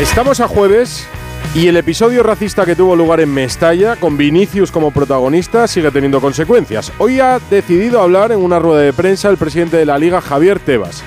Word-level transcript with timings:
Estamos 0.00 0.40
a 0.40 0.48
jueves 0.48 1.04
y 1.54 1.66
el 1.66 1.76
episodio 1.76 2.22
racista 2.22 2.64
que 2.64 2.74
tuvo 2.74 2.96
lugar 2.96 3.20
en 3.20 3.34
Mestalla, 3.34 3.96
con 3.96 4.16
Vinicius 4.16 4.72
como 4.72 4.92
protagonista, 4.92 5.66
sigue 5.66 5.90
teniendo 5.90 6.22
consecuencias. 6.22 6.90
Hoy 6.96 7.20
ha 7.20 7.38
decidido 7.50 8.00
hablar 8.00 8.32
en 8.32 8.38
una 8.38 8.58
rueda 8.58 8.80
de 8.80 8.94
prensa 8.94 9.28
el 9.28 9.36
presidente 9.36 9.76
de 9.76 9.84
la 9.84 9.98
liga, 9.98 10.22
Javier 10.22 10.58
Tebas, 10.58 11.02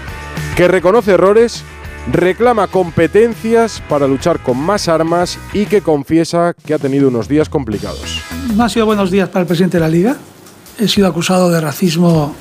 que 0.55 0.67
reconoce 0.67 1.13
errores, 1.13 1.63
reclama 2.11 2.67
competencias 2.67 3.81
para 3.89 4.07
luchar 4.07 4.37
con 4.43 4.59
más 4.59 4.87
armas 4.87 5.39
y 5.53 5.65
que 5.65 5.81
confiesa 5.81 6.53
que 6.63 6.75
ha 6.75 6.77
tenido 6.77 7.07
unos 7.07 7.27
días 7.27 7.49
complicados. 7.49 8.21
No 8.55 8.61
han 8.61 8.69
sido 8.69 8.85
buenos 8.85 9.09
días 9.09 9.27
para 9.29 9.41
el 9.41 9.47
presidente 9.47 9.77
de 9.77 9.81
la 9.81 9.89
liga. 9.89 10.17
He 10.77 10.87
sido 10.87 11.07
acusado 11.07 11.49
de 11.49 11.59
racismo, 11.59 12.35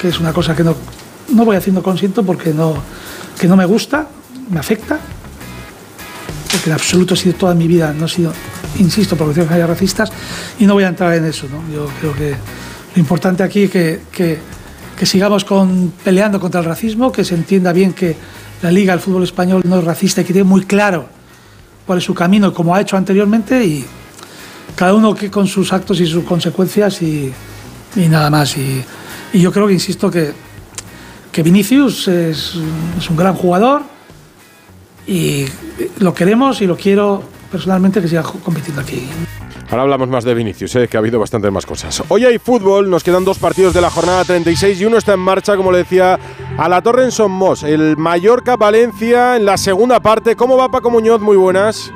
que 0.00 0.08
es 0.08 0.18
una 0.18 0.32
cosa 0.32 0.56
que 0.56 0.64
no, 0.64 0.74
no 1.32 1.44
voy 1.44 1.54
haciendo 1.54 1.80
consiento 1.80 2.24
porque 2.24 2.52
no, 2.52 2.74
que 3.38 3.46
no 3.46 3.56
me 3.56 3.66
gusta, 3.66 4.08
me 4.50 4.58
afecta 4.58 4.98
porque 6.52 6.68
en 6.68 6.74
absoluto 6.74 7.14
ha 7.14 7.16
sido 7.16 7.34
toda 7.34 7.54
mi 7.54 7.66
vida, 7.66 7.94
no 7.94 8.04
he 8.04 8.08
sido, 8.08 8.32
insisto, 8.78 9.16
por 9.16 9.32
cuestiones 9.32 9.66
racistas, 9.66 10.12
y 10.58 10.66
no 10.66 10.74
voy 10.74 10.84
a 10.84 10.88
entrar 10.88 11.14
en 11.14 11.24
eso. 11.24 11.46
¿no? 11.48 11.62
Yo 11.72 11.88
creo 11.98 12.14
que 12.14 12.30
lo 12.94 13.00
importante 13.00 13.42
aquí 13.42 13.64
es 13.64 13.70
que, 13.70 14.00
que, 14.12 14.38
que, 14.96 15.06
sigamos 15.06 15.44
con, 15.44 15.94
peleando 16.04 16.38
contra 16.38 16.60
el 16.60 16.66
racismo, 16.66 17.10
que 17.10 17.24
se 17.24 17.34
entienda 17.34 17.72
bien 17.72 17.94
que 17.94 18.14
la 18.60 18.70
Liga, 18.70 18.92
el 18.92 19.00
fútbol 19.00 19.24
español 19.24 19.62
no 19.64 19.78
es 19.78 19.84
racista 19.84 20.20
y 20.20 20.24
que 20.24 20.34
tiene 20.34 20.48
muy 20.48 20.64
claro 20.66 21.06
cuál 21.86 21.98
es 21.98 22.04
su 22.04 22.14
camino, 22.14 22.52
como 22.52 22.74
ha 22.74 22.82
hecho 22.82 22.98
anteriormente, 22.98 23.64
y 23.64 23.84
cada 24.76 24.94
uno 24.94 25.14
que 25.14 25.30
con 25.30 25.46
sus 25.46 25.72
actos 25.72 26.00
y 26.00 26.06
sus 26.06 26.24
consecuencias 26.24 27.00
y, 27.00 27.32
y 27.96 28.08
nada 28.08 28.28
más. 28.28 28.58
Y, 28.58 28.84
y, 29.32 29.40
yo 29.40 29.50
creo 29.50 29.66
que, 29.66 29.72
insisto, 29.72 30.10
que, 30.10 30.32
que 31.32 31.42
Vinicius 31.42 32.08
es, 32.08 32.54
es 32.98 33.10
un 33.10 33.16
gran 33.16 33.34
jugador 33.34 33.82
y 35.06 35.46
lo 35.98 36.14
queremos 36.14 36.60
y 36.60 36.66
lo 36.66 36.76
quiero 36.76 37.22
personalmente 37.50 38.00
que 38.00 38.08
siga 38.08 38.22
compitiendo 38.22 38.80
aquí. 38.80 39.08
Ahora 39.70 39.84
hablamos 39.84 40.08
más 40.08 40.24
de 40.24 40.34
Vinicius, 40.34 40.76
¿eh? 40.76 40.86
que 40.86 40.98
ha 40.98 41.00
habido 41.00 41.18
bastantes 41.18 41.50
más 41.50 41.64
cosas. 41.64 42.02
Hoy 42.08 42.26
hay 42.26 42.38
fútbol, 42.38 42.90
nos 42.90 43.02
quedan 43.02 43.24
dos 43.24 43.38
partidos 43.38 43.72
de 43.72 43.80
la 43.80 43.88
jornada 43.88 44.22
36 44.22 44.80
y 44.80 44.84
uno 44.84 44.98
está 44.98 45.14
en 45.14 45.20
marcha, 45.20 45.56
como 45.56 45.72
le 45.72 45.78
decía, 45.78 46.18
a 46.58 46.68
la 46.68 46.82
Torre 46.82 47.04
en 47.04 47.10
Somos, 47.10 47.62
el 47.62 47.96
Mallorca-Valencia 47.96 49.36
en 49.36 49.46
la 49.46 49.56
segunda 49.56 50.00
parte. 50.00 50.36
¿Cómo 50.36 50.58
va 50.58 50.68
Paco 50.68 50.90
Muñoz? 50.90 51.22
Muy 51.22 51.38
buenas. 51.38 51.90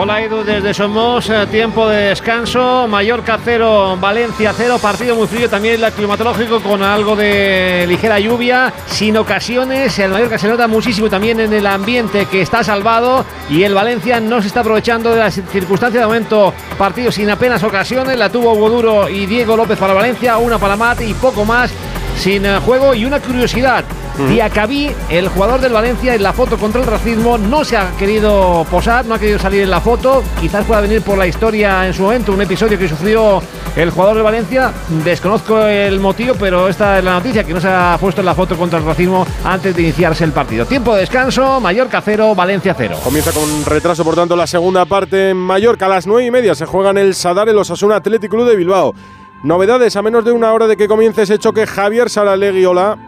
Hola 0.00 0.22
Edu 0.22 0.44
desde 0.44 0.72
Somos, 0.74 1.28
eh, 1.28 1.44
tiempo 1.50 1.88
de 1.88 2.10
descanso, 2.10 2.86
Mallorca 2.86 3.36
0, 3.44 3.98
Valencia 4.00 4.54
0, 4.56 4.78
partido 4.80 5.16
muy 5.16 5.26
frío 5.26 5.50
también 5.50 5.82
el 5.82 5.92
climatológico 5.92 6.60
con 6.60 6.84
algo 6.84 7.16
de 7.16 7.84
ligera 7.88 8.20
lluvia, 8.20 8.72
sin 8.86 9.16
ocasiones, 9.16 9.98
el 9.98 10.12
Mallorca 10.12 10.38
se 10.38 10.46
nota 10.46 10.68
muchísimo 10.68 11.10
también 11.10 11.40
en 11.40 11.52
el 11.52 11.66
ambiente 11.66 12.26
que 12.26 12.42
está 12.42 12.62
salvado 12.62 13.26
y 13.50 13.64
el 13.64 13.74
Valencia 13.74 14.20
no 14.20 14.40
se 14.40 14.46
está 14.46 14.60
aprovechando 14.60 15.10
de 15.10 15.18
las 15.18 15.34
circunstancias. 15.34 16.00
De 16.00 16.06
momento, 16.06 16.54
partido 16.78 17.10
sin 17.10 17.28
apenas 17.28 17.64
ocasiones, 17.64 18.16
la 18.16 18.30
tuvo 18.30 18.52
Hugo 18.52 18.70
Duro 18.70 19.08
y 19.08 19.26
Diego 19.26 19.56
López 19.56 19.80
para 19.80 19.94
Valencia, 19.94 20.38
una 20.38 20.58
para 20.58 20.76
Mat 20.76 21.00
y 21.00 21.12
poco 21.14 21.44
más 21.44 21.72
sin 22.18 22.44
eh, 22.44 22.58
juego 22.58 22.94
y 22.94 23.04
una 23.04 23.20
curiosidad. 23.20 23.84
Diacabí, 24.28 24.90
el 25.10 25.28
jugador 25.28 25.60
del 25.60 25.72
Valencia 25.72 26.12
en 26.12 26.24
la 26.24 26.32
foto 26.32 26.58
contra 26.58 26.80
el 26.80 26.88
racismo, 26.88 27.38
no 27.38 27.64
se 27.64 27.76
ha 27.76 27.92
querido 27.96 28.66
posar, 28.68 29.06
no 29.06 29.14
ha 29.14 29.18
querido 29.18 29.38
salir 29.38 29.62
en 29.62 29.70
la 29.70 29.80
foto. 29.80 30.24
Quizás 30.40 30.64
pueda 30.64 30.80
venir 30.80 31.02
por 31.02 31.16
la 31.16 31.26
historia 31.26 31.86
en 31.86 31.94
su 31.94 32.02
momento, 32.02 32.32
un 32.32 32.42
episodio 32.42 32.76
que 32.76 32.88
sufrió 32.88 33.40
el 33.76 33.90
jugador 33.90 34.16
de 34.16 34.22
Valencia. 34.22 34.72
Desconozco 35.04 35.62
el 35.62 36.00
motivo, 36.00 36.34
pero 36.38 36.68
esta 36.68 36.98
es 36.98 37.04
la 37.04 37.12
noticia, 37.12 37.44
que 37.44 37.54
no 37.54 37.60
se 37.60 37.68
ha 37.68 37.96
puesto 38.00 38.20
en 38.20 38.26
la 38.26 38.34
foto 38.34 38.56
contra 38.56 38.80
el 38.80 38.84
racismo 38.84 39.24
antes 39.44 39.76
de 39.76 39.82
iniciarse 39.82 40.24
el 40.24 40.32
partido. 40.32 40.66
Tiempo 40.66 40.94
de 40.94 41.02
descanso, 41.02 41.60
Mallorca 41.60 42.02
0, 42.04 42.34
Valencia 42.34 42.74
0. 42.76 42.98
Comienza 43.04 43.30
con 43.30 43.64
retraso, 43.66 44.04
por 44.04 44.16
tanto, 44.16 44.34
la 44.34 44.48
segunda 44.48 44.84
parte 44.84 45.30
en 45.30 45.36
Mallorca. 45.36 45.86
A 45.86 45.90
las 45.90 46.08
nueve 46.08 46.26
y 46.26 46.30
media 46.32 46.56
se 46.56 46.66
juega 46.66 46.90
en 46.90 46.98
el 46.98 47.14
Sadar, 47.14 47.48
el 47.48 47.56
Osasuna 47.56 47.96
Athletic 47.96 48.30
Club 48.30 48.48
de 48.48 48.56
Bilbao. 48.56 48.94
Novedades 49.42 49.94
a 49.94 50.02
menos 50.02 50.24
de 50.24 50.32
una 50.32 50.52
hora 50.52 50.66
de 50.66 50.76
que 50.76 50.88
comience 50.88 51.22
ese 51.22 51.38
choque 51.38 51.64
Javier 51.64 52.10
Saralegui, 52.10 52.64
hola. 52.64 52.98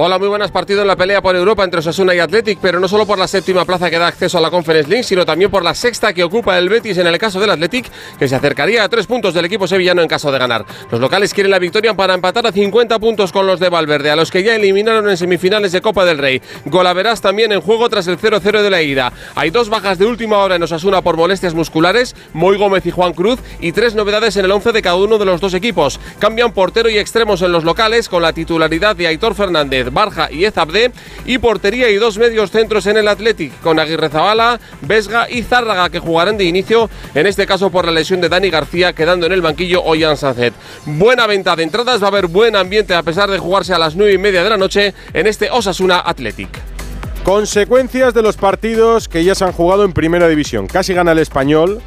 Hola, 0.00 0.16
muy 0.16 0.28
buenas 0.28 0.52
partidos 0.52 0.82
en 0.82 0.86
la 0.86 0.94
pelea 0.94 1.20
por 1.20 1.34
Europa 1.34 1.64
entre 1.64 1.80
Osasuna 1.80 2.14
y 2.14 2.20
Athletic, 2.20 2.60
pero 2.62 2.78
no 2.78 2.86
solo 2.86 3.04
por 3.04 3.18
la 3.18 3.26
séptima 3.26 3.64
plaza 3.64 3.90
que 3.90 3.98
da 3.98 4.06
acceso 4.06 4.38
a 4.38 4.40
la 4.40 4.48
Conference 4.48 4.88
League, 4.88 5.02
sino 5.02 5.26
también 5.26 5.50
por 5.50 5.64
la 5.64 5.74
sexta 5.74 6.12
que 6.12 6.22
ocupa 6.22 6.56
el 6.56 6.68
Betis 6.68 6.98
en 6.98 7.08
el 7.08 7.18
caso 7.18 7.40
del 7.40 7.50
Athletic, 7.50 7.90
que 8.16 8.28
se 8.28 8.36
acercaría 8.36 8.84
a 8.84 8.88
tres 8.88 9.08
puntos 9.08 9.34
del 9.34 9.46
equipo 9.46 9.66
sevillano 9.66 10.00
en 10.00 10.06
caso 10.06 10.30
de 10.30 10.38
ganar. 10.38 10.64
Los 10.92 11.00
locales 11.00 11.34
quieren 11.34 11.50
la 11.50 11.58
victoria 11.58 11.94
para 11.94 12.14
empatar 12.14 12.46
a 12.46 12.52
50 12.52 12.96
puntos 13.00 13.32
con 13.32 13.48
los 13.48 13.58
de 13.58 13.70
Valverde, 13.70 14.12
a 14.12 14.14
los 14.14 14.30
que 14.30 14.44
ya 14.44 14.54
eliminaron 14.54 15.10
en 15.10 15.16
semifinales 15.16 15.72
de 15.72 15.80
Copa 15.80 16.04
del 16.04 16.18
Rey. 16.18 16.40
Golaverás 16.66 17.20
también 17.20 17.50
en 17.50 17.60
juego 17.60 17.88
tras 17.88 18.06
el 18.06 18.18
0-0 18.18 18.62
de 18.62 18.70
la 18.70 18.82
ida. 18.82 19.12
Hay 19.34 19.50
dos 19.50 19.68
bajas 19.68 19.98
de 19.98 20.06
última 20.06 20.38
hora 20.38 20.54
en 20.54 20.62
Osasuna 20.62 21.02
por 21.02 21.16
molestias 21.16 21.54
musculares, 21.54 22.14
Moy 22.34 22.56
Gómez 22.56 22.86
y 22.86 22.92
Juan 22.92 23.14
Cruz, 23.14 23.40
y 23.58 23.72
tres 23.72 23.96
novedades 23.96 24.36
en 24.36 24.44
el 24.44 24.52
11 24.52 24.70
de 24.70 24.80
cada 24.80 24.94
uno 24.94 25.18
de 25.18 25.24
los 25.24 25.40
dos 25.40 25.54
equipos. 25.54 25.98
Cambian 26.20 26.52
portero 26.52 26.88
y 26.88 26.98
extremos 26.98 27.42
en 27.42 27.50
los 27.50 27.64
locales 27.64 28.08
con 28.08 28.22
la 28.22 28.32
titularidad 28.32 28.94
de 28.94 29.08
Aitor 29.08 29.34
Fernández, 29.34 29.87
Barja 29.90 30.30
y 30.30 30.44
Ezabde, 30.44 30.92
y 31.24 31.38
portería 31.38 31.90
y 31.90 31.96
dos 31.96 32.18
medios 32.18 32.50
centros 32.50 32.86
en 32.86 32.96
el 32.96 33.08
Athletic, 33.08 33.60
con 33.60 33.78
Aguirre 33.78 34.08
Zabala, 34.08 34.60
Vesga 34.82 35.30
y 35.30 35.42
Zárraga, 35.42 35.90
que 35.90 35.98
jugarán 35.98 36.36
de 36.38 36.44
inicio, 36.44 36.90
en 37.14 37.26
este 37.26 37.46
caso 37.46 37.70
por 37.70 37.84
la 37.84 37.92
lesión 37.92 38.20
de 38.20 38.28
Dani 38.28 38.50
García, 38.50 38.92
quedando 38.92 39.26
en 39.26 39.32
el 39.32 39.42
banquillo 39.42 39.82
Ollán 39.82 40.16
Sanzet. 40.16 40.54
Buena 40.86 41.26
venta 41.26 41.56
de 41.56 41.62
entradas, 41.62 42.02
va 42.02 42.06
a 42.06 42.10
haber 42.10 42.26
buen 42.26 42.56
ambiente 42.56 42.94
a 42.94 43.02
pesar 43.02 43.30
de 43.30 43.38
jugarse 43.38 43.74
a 43.74 43.78
las 43.78 43.96
nueve 43.96 44.12
y 44.12 44.18
media 44.18 44.42
de 44.42 44.50
la 44.50 44.56
noche 44.56 44.94
en 45.12 45.26
este 45.26 45.50
Osasuna 45.50 46.00
Athletic. 46.00 46.48
Consecuencias 47.24 48.14
de 48.14 48.22
los 48.22 48.36
partidos 48.36 49.08
que 49.08 49.22
ya 49.22 49.34
se 49.34 49.44
han 49.44 49.52
jugado 49.52 49.84
en 49.84 49.92
Primera 49.92 50.28
División. 50.28 50.66
Casi 50.66 50.94
gana 50.94 51.12
el 51.12 51.18
Español, 51.18 51.82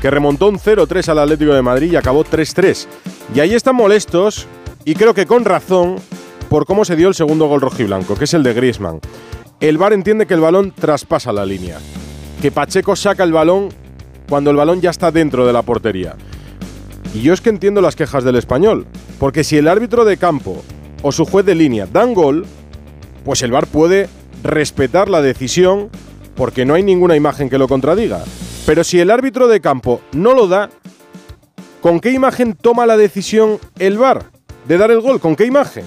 que 0.00 0.10
remontó 0.10 0.48
un 0.48 0.58
0-3 0.58 1.08
al 1.08 1.18
Atlético 1.18 1.54
de 1.54 1.62
Madrid 1.62 1.92
y 1.92 1.96
acabó 1.96 2.24
3-3. 2.24 2.86
Y 3.34 3.40
ahí 3.40 3.54
están 3.54 3.74
molestos, 3.74 4.46
y 4.84 4.94
creo 4.94 5.14
que 5.14 5.26
con 5.26 5.44
razón, 5.44 5.96
por 6.54 6.66
cómo 6.66 6.84
se 6.84 6.94
dio 6.94 7.08
el 7.08 7.16
segundo 7.16 7.48
gol 7.48 7.60
rojiblanco, 7.60 8.14
que 8.14 8.26
es 8.26 8.34
el 8.34 8.44
de 8.44 8.54
Griezmann. 8.54 9.00
El 9.58 9.76
VAR 9.76 9.92
entiende 9.92 10.24
que 10.24 10.34
el 10.34 10.40
balón 10.40 10.70
traspasa 10.70 11.32
la 11.32 11.44
línea, 11.44 11.78
que 12.40 12.52
Pacheco 12.52 12.94
saca 12.94 13.24
el 13.24 13.32
balón 13.32 13.70
cuando 14.28 14.52
el 14.52 14.56
balón 14.56 14.80
ya 14.80 14.90
está 14.90 15.10
dentro 15.10 15.48
de 15.48 15.52
la 15.52 15.62
portería. 15.62 16.14
Y 17.12 17.22
yo 17.22 17.32
es 17.32 17.40
que 17.40 17.50
entiendo 17.50 17.80
las 17.80 17.96
quejas 17.96 18.22
del 18.22 18.36
español, 18.36 18.86
porque 19.18 19.42
si 19.42 19.58
el 19.58 19.66
árbitro 19.66 20.04
de 20.04 20.16
campo 20.16 20.62
o 21.02 21.10
su 21.10 21.24
juez 21.24 21.44
de 21.44 21.56
línea 21.56 21.88
dan 21.92 22.14
gol, 22.14 22.46
pues 23.24 23.42
el 23.42 23.50
VAR 23.50 23.66
puede 23.66 24.08
respetar 24.44 25.08
la 25.08 25.22
decisión 25.22 25.90
porque 26.36 26.64
no 26.64 26.74
hay 26.74 26.84
ninguna 26.84 27.16
imagen 27.16 27.50
que 27.50 27.58
lo 27.58 27.66
contradiga. 27.66 28.22
Pero 28.64 28.84
si 28.84 29.00
el 29.00 29.10
árbitro 29.10 29.48
de 29.48 29.60
campo 29.60 30.02
no 30.12 30.34
lo 30.34 30.46
da, 30.46 30.70
¿con 31.80 31.98
qué 31.98 32.12
imagen 32.12 32.54
toma 32.54 32.86
la 32.86 32.96
decisión 32.96 33.58
el 33.80 33.98
VAR 33.98 34.26
de 34.68 34.78
dar 34.78 34.92
el 34.92 35.00
gol? 35.00 35.18
¿Con 35.18 35.34
qué 35.34 35.46
imagen? 35.46 35.84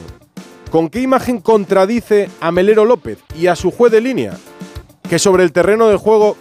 ¿Con 0.72 0.90
qué 0.90 1.02
imagen 1.02 1.40
contradice 1.40 2.30
a 2.42 2.52
Melero 2.52 2.84
López 2.84 3.20
y 3.40 3.48
a 3.48 3.56
su 3.56 3.72
juez 3.72 3.92
de 3.92 4.02
línea? 4.02 4.38
Que 5.10 5.18
sobre 5.18 5.44
el 5.44 5.54
terreno 5.54 5.88
de 5.88 5.96
juego 5.96 6.36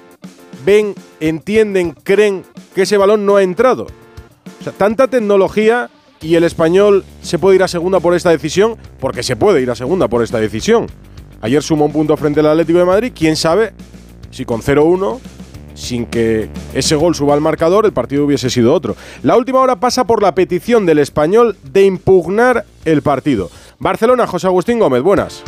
ven, 0.64 0.94
entienden, 1.20 1.92
creen 1.92 2.44
que 2.74 2.82
ese 2.82 2.96
balón 2.96 3.24
no 3.24 3.36
ha 3.36 3.42
entrado. 3.44 3.86
O 4.60 4.64
sea, 4.64 4.72
tanta 4.72 5.06
tecnología 5.06 5.90
y 6.20 6.34
el 6.34 6.42
español 6.42 7.04
se 7.22 7.38
puede 7.38 7.56
ir 7.56 7.62
a 7.62 7.68
segunda 7.68 8.00
por 8.00 8.14
esta 8.14 8.30
decisión, 8.30 8.76
porque 8.98 9.22
se 9.22 9.36
puede 9.36 9.62
ir 9.62 9.70
a 9.70 9.76
segunda 9.76 10.08
por 10.08 10.24
esta 10.24 10.40
decisión. 10.40 10.86
Ayer 11.40 11.62
sumó 11.62 11.84
un 11.84 11.92
punto 11.92 12.16
frente 12.16 12.40
al 12.40 12.46
Atlético 12.46 12.80
de 12.80 12.84
Madrid, 12.84 13.12
quién 13.14 13.36
sabe 13.36 13.74
si 14.32 14.44
con 14.44 14.60
0-1 14.60 15.20
sin 15.76 16.06
que 16.06 16.48
ese 16.74 16.96
gol 16.96 17.14
suba 17.14 17.34
al 17.34 17.40
marcador, 17.40 17.84
el 17.84 17.92
partido 17.92 18.24
hubiese 18.24 18.50
sido 18.50 18.72
otro. 18.72 18.96
La 19.22 19.36
última 19.36 19.60
hora 19.60 19.78
pasa 19.78 20.06
por 20.06 20.22
la 20.22 20.34
petición 20.34 20.86
del 20.86 20.98
español 20.98 21.56
de 21.70 21.84
impugnar 21.84 22.64
el 22.84 23.02
partido. 23.02 23.50
Barcelona, 23.78 24.26
José 24.26 24.46
Agustín 24.46 24.78
Gómez, 24.78 25.02
buenas. 25.02 25.42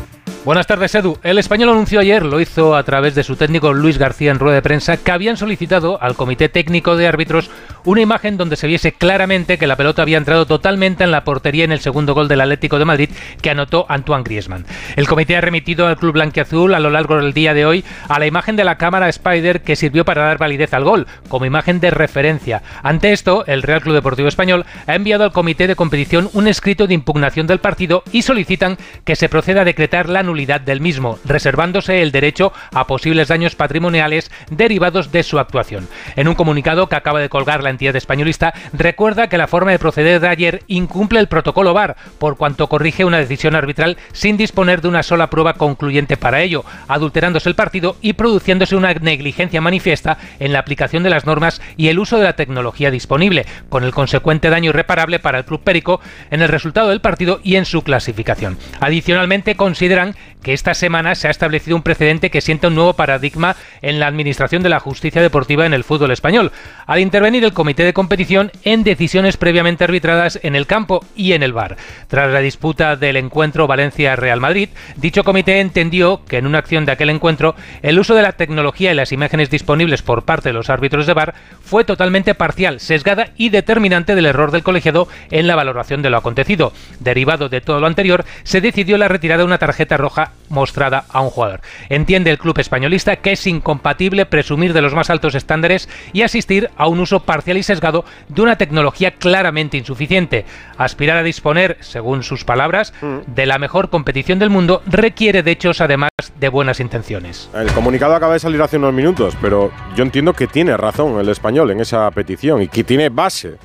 Buenas 0.49 0.67
tardes, 0.67 0.95
Edu. 0.95 1.19
El 1.23 1.37
español 1.37 1.69
anunció 1.69 2.01
ayer, 2.01 2.25
lo 2.25 2.41
hizo 2.41 2.75
a 2.75 2.83
través 2.83 3.15
de 3.15 3.23
su 3.23 3.37
técnico 3.37 3.75
Luis 3.75 3.99
García 3.99 4.31
en 4.31 4.39
rueda 4.39 4.55
de 4.55 4.63
prensa, 4.63 4.97
que 4.97 5.13
habían 5.13 5.37
solicitado 5.37 6.03
al 6.03 6.15
Comité 6.15 6.49
Técnico 6.49 6.97
de 6.97 7.07
Árbitros 7.07 7.51
una 7.85 8.01
imagen 8.01 8.39
donde 8.39 8.57
se 8.57 8.67
viese 8.67 8.93
claramente 8.93 9.59
que 9.59 9.67
la 9.67 9.77
pelota 9.77 10.01
había 10.01 10.17
entrado 10.17 10.47
totalmente 10.47 11.05
en 11.05 11.11
la 11.11 11.23
portería 11.23 11.65
en 11.65 11.73
el 11.73 11.81
segundo 11.81 12.15
gol 12.15 12.29
del 12.29 12.41
Atlético 12.41 12.79
de 12.79 12.87
Madrid 12.87 13.11
que 13.43 13.51
anotó 13.51 13.85
Antoine 13.91 14.25
Griezmann. 14.25 14.65
El 14.97 15.07
comité 15.07 15.37
ha 15.37 15.43
remitido 15.43 15.87
al 15.87 15.99
club 15.99 16.15
blanquiazul 16.15 16.73
a 16.73 16.81
lo 16.81 16.89
largo 16.89 17.17
del 17.17 17.35
día 17.35 17.53
de 17.53 17.67
hoy 17.67 17.85
a 18.09 18.19
la 18.19 18.27
imagen 18.27 18.57
de 18.57 18.65
la 18.65 18.79
cámara 18.79 19.11
Spider 19.11 19.61
que 19.61 19.77
sirvió 19.77 20.07
para 20.07 20.25
dar 20.25 20.39
validez 20.39 20.73
al 20.73 20.85
gol, 20.85 21.07
como 21.29 21.45
imagen 21.45 21.79
de 21.79 21.91
referencia. 21.91 22.63
Ante 22.83 23.13
esto, 23.13 23.45
el 23.47 23.63
Real 23.63 23.83
Club 23.83 23.97
Deportivo 23.97 24.29
Español 24.29 24.65
ha 24.87 24.95
enviado 24.95 25.25
al 25.25 25.33
comité 25.33 25.67
de 25.67 25.77
competición 25.77 26.31
un 26.33 26.49
escrito 26.49 26.87
de 26.87 26.95
impugnación 26.95 27.47
del 27.47 27.59
partido 27.59 28.03
y 28.13 28.23
solicitan 28.23 28.79
que 29.05 29.15
se 29.15 29.29
proceda 29.29 29.61
a 29.61 29.67
decretar 29.67 30.09
la 30.09 30.23
nulidad 30.23 30.38
del 30.47 30.81
mismo, 30.81 31.19
reservándose 31.25 32.01
el 32.01 32.13
derecho 32.13 32.53
a 32.73 32.87
posibles 32.87 33.29
daños 33.29 33.57
patrimoniales 33.57 34.31
derivados 34.51 35.11
de 35.11 35.25
su 35.25 35.39
actuación. 35.41 35.89
En 36.15 36.29
un 36.29 36.37
comunicado 36.37 36.89
que 36.89 36.95
acaba 36.95 37.19
de 37.21 37.29
colgar 37.29 37.63
la 37.63 37.71
entidad 37.71 37.97
españolista, 37.97 38.55
recuerda 38.73 39.29
que 39.29 39.37
la 39.37 39.49
forma 39.49 39.73
de 39.73 39.81
proceder 39.81 40.21
de 40.21 40.29
ayer 40.29 40.63
incumple 40.69 41.19
el 41.19 41.27
protocolo 41.27 41.75
VAR, 41.75 41.97
por 42.19 42.37
cuanto 42.37 42.69
corrige 42.69 43.05
una 43.05 43.19
decisión 43.19 43.57
arbitral 43.57 43.97
sin 44.13 44.37
disponer 44.37 44.81
de 44.81 44.89
una 44.89 45.03
sola 45.03 45.29
prueba 45.29 45.55
concluyente 45.55 46.17
para 46.17 46.41
ello, 46.41 46.65
adulterándose 46.87 47.49
el 47.49 47.57
partido 47.57 47.97
y 48.01 48.13
produciéndose 48.13 48.77
una 48.77 48.95
negligencia 48.95 49.61
manifiesta 49.61 50.19
en 50.39 50.53
la 50.53 50.61
aplicación 50.61 51.03
de 51.03 51.11
las 51.11 51.27
normas 51.27 51.61
y 51.77 51.89
el 51.89 51.99
uso 51.99 52.19
de 52.19 52.25
la 52.25 52.37
tecnología 52.37 52.93
disponible, 52.93 53.45
con 53.69 53.83
el 53.83 53.93
consecuente 53.93 54.51
daño 54.51 54.71
irreparable 54.71 55.19
para 55.19 55.39
el 55.39 55.45
Club 55.45 55.63
Perico 55.65 56.01
en 56.31 56.43
el 56.43 56.49
resultado 56.49 56.91
del 56.91 57.01
partido 57.01 57.41
y 57.43 57.57
en 57.57 57.65
su 57.65 57.83
clasificación. 57.83 58.57
Adicionalmente, 58.81 59.57
consideran 59.57 60.15
que 60.43 60.53
esta 60.53 60.75
semana 60.75 61.15
se 61.15 61.29
ha 61.29 61.31
establecido 61.31 61.77
un 61.77 61.83
precedente 61.83 62.31
que 62.31 62.41
sienta 62.41 62.69
un 62.69 62.75
nuevo 62.75 62.95
paradigma 62.95 63.57
en 63.83 64.01
la 64.01 64.07
administración 64.07 64.63
de 64.63 64.69
la 64.69 64.81
justicia 64.81 65.23
deportiva 65.23 65.67
en 65.67 65.75
el 65.75 65.85
fútbol 65.85 66.11
español, 66.11 66.53
al 66.87 67.01
intervenir 67.01 67.45
el 67.45 67.53
comité 67.53 67.85
de 67.85 67.93
competición 67.93 68.51
en 68.65 68.85
decisiones 68.85 69.37
previamente 69.37 69.85
arbitradas 69.85 70.39
en 70.43 70.55
el 70.55 70.67
campo 70.67 71.05
y 71.15 71.33
en 71.33 71.43
el 71.43 71.53
bar. 71.53 71.77
Tras 72.09 72.33
la 72.33 72.41
disputa 72.41 72.97
del 72.97 73.17
encuentro 73.17 73.67
Valencia-Real 73.67 74.41
Madrid, 74.41 74.69
dicho 74.97 75.25
comité 75.25 75.61
entendió 75.61 76.25
que 76.25 76.39
en 76.39 76.47
una 76.47 76.59
acción 76.59 76.85
de 76.87 76.93
aquel 76.93 77.11
encuentro 77.11 77.55
el 77.83 77.99
uso 77.99 78.15
de 78.15 78.23
la 78.23 78.33
tecnología 78.33 78.93
y 78.93 78.95
las 78.95 79.13
imágenes 79.13 79.51
disponibles 79.51 80.03
por 80.03 80.25
parte 80.25 80.49
de 80.51 80.53
los 80.53 80.71
árbitros 80.71 81.07
de 81.07 81.15
bar 81.15 81.35
fue 81.61 81.85
totalmente 81.85 82.35
parcial, 82.35 82.81
sesgada 82.81 83.31
y 83.37 83.51
determinante 83.51 84.15
del 84.15 84.27
error 84.27 84.51
del 84.51 84.63
colegiado 84.63 85.09
en 85.31 85.47
la 85.47 85.57
valoración 85.57 86.03
de 86.03 86.11
lo 86.11 86.17
acontecido. 86.17 86.73
Derivado 87.01 87.49
de 87.49 87.61
todo 87.61 87.81
lo 87.81 87.87
anterior, 87.87 88.25
se 88.45 88.61
decidió 88.61 88.97
la 88.99 89.09
retirada 89.09 89.39
de 89.39 89.45
una 89.45 89.59
tarjeta 89.59 89.97
roja 89.97 90.08
mostrada 90.49 91.05
a 91.11 91.21
un 91.21 91.31
jugador. 91.31 91.61
Entiende 91.89 92.31
el 92.31 92.39
club 92.39 92.59
españolista 92.59 93.17
que 93.17 93.33
es 93.33 93.47
incompatible 93.47 94.27
presumir 94.27 94.73
de 94.73 94.83
los 94.83 94.95
más 94.95 95.11
altos 95.11 95.35
estándares 95.35 95.89
y 96.13 96.23
asistir 96.23 96.71
a 96.77 96.89
un 96.89 97.01
uso 97.01 97.21
parcial 97.21 97.59
y 97.59 97.63
sesgado 97.63 98.05
de 98.29 98.43
una 98.43 98.57
tecnología 98.57 99.13
claramente 99.13 99.77
insuficiente. 99.77 100.45
Aspirar 100.77 101.19
a 101.19 101.23
disponer, 101.23 101.77
según 101.81 102.23
sus 102.23 102.45
palabras, 102.45 102.93
mm. 103.01 103.35
de 103.35 103.47
la 103.47 103.59
mejor 103.59 103.91
competición 103.91 104.39
del 104.39 104.51
mundo 104.51 104.83
requiere 104.87 105.43
de 105.43 105.51
hechos 105.53 105.81
además 105.81 106.11
de 106.39 106.49
buenas 106.49 106.81
intenciones. 106.81 107.51
El 107.55 107.71
comunicado 107.73 108.15
acaba 108.15 108.35
de 108.35 108.41
salir 108.41 108.63
hace 108.63 108.79
unos 108.79 108.95
minutos, 108.95 109.37
pero 109.41 109.71
yo 109.97 110.03
entiendo 110.03 110.33
que 110.33 110.47
tiene 110.47 110.77
razón 110.77 111.19
el 111.21 111.29
español 111.29 111.71
en 111.71 111.81
esa 111.81 112.11
petición 112.11 112.63
y 112.63 112.69
que 112.69 112.85
tiene 112.85 113.09
base 113.09 113.57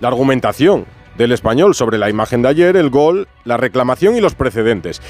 la 0.00 0.08
argumentación 0.08 0.86
del 1.16 1.32
español 1.32 1.74
sobre 1.74 1.98
la 1.98 2.08
imagen 2.08 2.42
de 2.42 2.48
ayer, 2.48 2.76
el 2.76 2.90
gol, 2.90 3.28
la 3.44 3.56
reclamación 3.56 4.16
y 4.16 4.20
los 4.20 4.34
precedentes. 4.34 5.02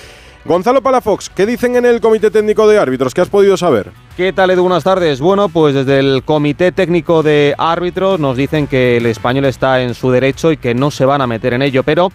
Gonzalo 0.46 0.80
Palafox, 0.80 1.28
¿qué 1.28 1.44
dicen 1.44 1.76
en 1.76 1.84
el 1.84 2.00
Comité 2.00 2.30
Técnico 2.30 2.66
de 2.66 2.78
Árbitros? 2.78 3.12
¿Qué 3.12 3.20
has 3.20 3.28
podido 3.28 3.58
saber? 3.58 3.92
¿Qué 4.16 4.32
tal, 4.32 4.50
Edu? 4.50 4.62
Buenas 4.62 4.84
tardes. 4.84 5.20
Bueno, 5.20 5.50
pues 5.50 5.74
desde 5.74 5.98
el 5.98 6.22
Comité 6.24 6.72
Técnico 6.72 7.22
de 7.22 7.54
Árbitros 7.58 8.18
nos 8.18 8.38
dicen 8.38 8.66
que 8.66 8.96
el 8.96 9.04
español 9.04 9.44
está 9.44 9.82
en 9.82 9.92
su 9.92 10.10
derecho 10.10 10.50
y 10.50 10.56
que 10.56 10.74
no 10.74 10.90
se 10.90 11.04
van 11.04 11.20
a 11.20 11.26
meter 11.26 11.52
en 11.52 11.60
ello, 11.60 11.82
pero 11.82 12.10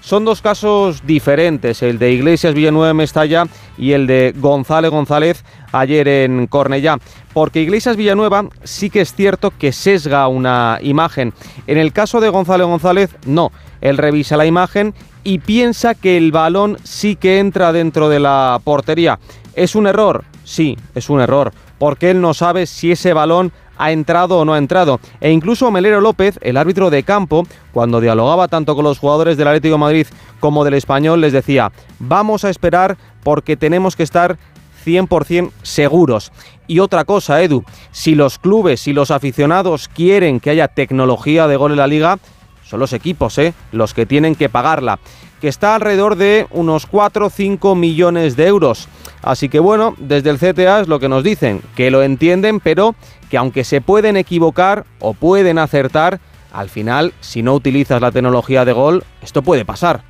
son 0.00 0.24
dos 0.24 0.40
casos 0.40 1.04
diferentes, 1.04 1.82
el 1.82 1.98
de 1.98 2.12
Iglesias 2.12 2.54
Villanueva 2.54 2.94
Mestalla 2.94 3.46
y 3.76 3.90
el 3.90 4.06
de 4.06 4.34
González 4.36 4.92
González 4.92 5.44
ayer 5.72 6.06
en 6.06 6.46
Cornellá. 6.46 6.98
Porque 7.32 7.62
Iglesias 7.62 7.96
Villanueva 7.96 8.46
sí 8.62 8.88
que 8.88 9.00
es 9.00 9.14
cierto 9.14 9.50
que 9.50 9.72
sesga 9.72 10.28
una 10.28 10.78
imagen. 10.80 11.32
En 11.66 11.78
el 11.78 11.92
caso 11.92 12.20
de 12.20 12.28
González 12.28 12.68
González, 12.68 13.16
no. 13.26 13.50
Él 13.80 13.98
revisa 13.98 14.36
la 14.36 14.46
imagen 14.46 14.94
y 15.24 15.38
piensa 15.38 15.94
que 15.94 16.16
el 16.16 16.30
balón 16.30 16.78
sí 16.84 17.16
que 17.16 17.38
entra 17.40 17.72
dentro 17.72 18.08
de 18.08 18.20
la 18.20 18.60
portería. 18.62 19.18
¿Es 19.54 19.74
un 19.74 19.86
error? 19.86 20.24
Sí, 20.44 20.76
es 20.94 21.08
un 21.08 21.20
error, 21.20 21.52
porque 21.78 22.10
él 22.10 22.20
no 22.20 22.34
sabe 22.34 22.66
si 22.66 22.92
ese 22.92 23.14
balón 23.14 23.52
ha 23.76 23.90
entrado 23.90 24.38
o 24.38 24.44
no 24.44 24.54
ha 24.54 24.58
entrado. 24.58 25.00
E 25.20 25.30
incluso 25.30 25.70
Melero 25.70 26.00
López, 26.00 26.38
el 26.42 26.56
árbitro 26.56 26.90
de 26.90 27.02
campo, 27.02 27.46
cuando 27.72 28.00
dialogaba 28.00 28.48
tanto 28.48 28.74
con 28.74 28.84
los 28.84 28.98
jugadores 28.98 29.36
del 29.36 29.48
Atlético 29.48 29.78
Madrid 29.78 30.06
como 30.38 30.64
del 30.64 30.74
Español, 30.74 31.20
les 31.20 31.32
decía, 31.32 31.72
vamos 31.98 32.44
a 32.44 32.50
esperar 32.50 32.96
porque 33.22 33.56
tenemos 33.56 33.96
que 33.96 34.02
estar 34.02 34.38
100% 34.84 35.50
seguros. 35.62 36.30
Y 36.66 36.78
otra 36.78 37.04
cosa, 37.04 37.42
Edu, 37.42 37.64
si 37.90 38.14
los 38.14 38.38
clubes 38.38 38.86
y 38.86 38.92
los 38.92 39.10
aficionados 39.10 39.88
quieren 39.88 40.40
que 40.40 40.50
haya 40.50 40.68
tecnología 40.68 41.46
de 41.46 41.56
gol 41.56 41.72
en 41.72 41.78
la 41.78 41.86
liga, 41.86 42.18
son 42.64 42.80
los 42.80 42.92
equipos, 42.92 43.38
¿eh? 43.38 43.54
los 43.72 43.94
que 43.94 44.06
tienen 44.06 44.34
que 44.34 44.48
pagarla, 44.48 44.98
que 45.40 45.48
está 45.48 45.74
alrededor 45.74 46.16
de 46.16 46.46
unos 46.50 46.86
4 46.86 47.26
o 47.26 47.30
5 47.30 47.74
millones 47.74 48.36
de 48.36 48.46
euros. 48.46 48.88
Así 49.22 49.48
que 49.48 49.58
bueno, 49.58 49.94
desde 49.98 50.30
el 50.30 50.38
CTA 50.38 50.80
es 50.80 50.88
lo 50.88 50.98
que 50.98 51.08
nos 51.08 51.22
dicen, 51.22 51.62
que 51.76 51.90
lo 51.90 52.02
entienden, 52.02 52.60
pero 52.60 52.94
que 53.30 53.36
aunque 53.36 53.64
se 53.64 53.80
pueden 53.80 54.16
equivocar 54.16 54.84
o 55.00 55.14
pueden 55.14 55.58
acertar, 55.58 56.20
al 56.52 56.68
final, 56.68 57.12
si 57.20 57.42
no 57.42 57.54
utilizas 57.54 58.00
la 58.00 58.12
tecnología 58.12 58.64
de 58.64 58.72
gol, 58.72 59.04
esto 59.22 59.42
puede 59.42 59.64
pasar. 59.64 60.04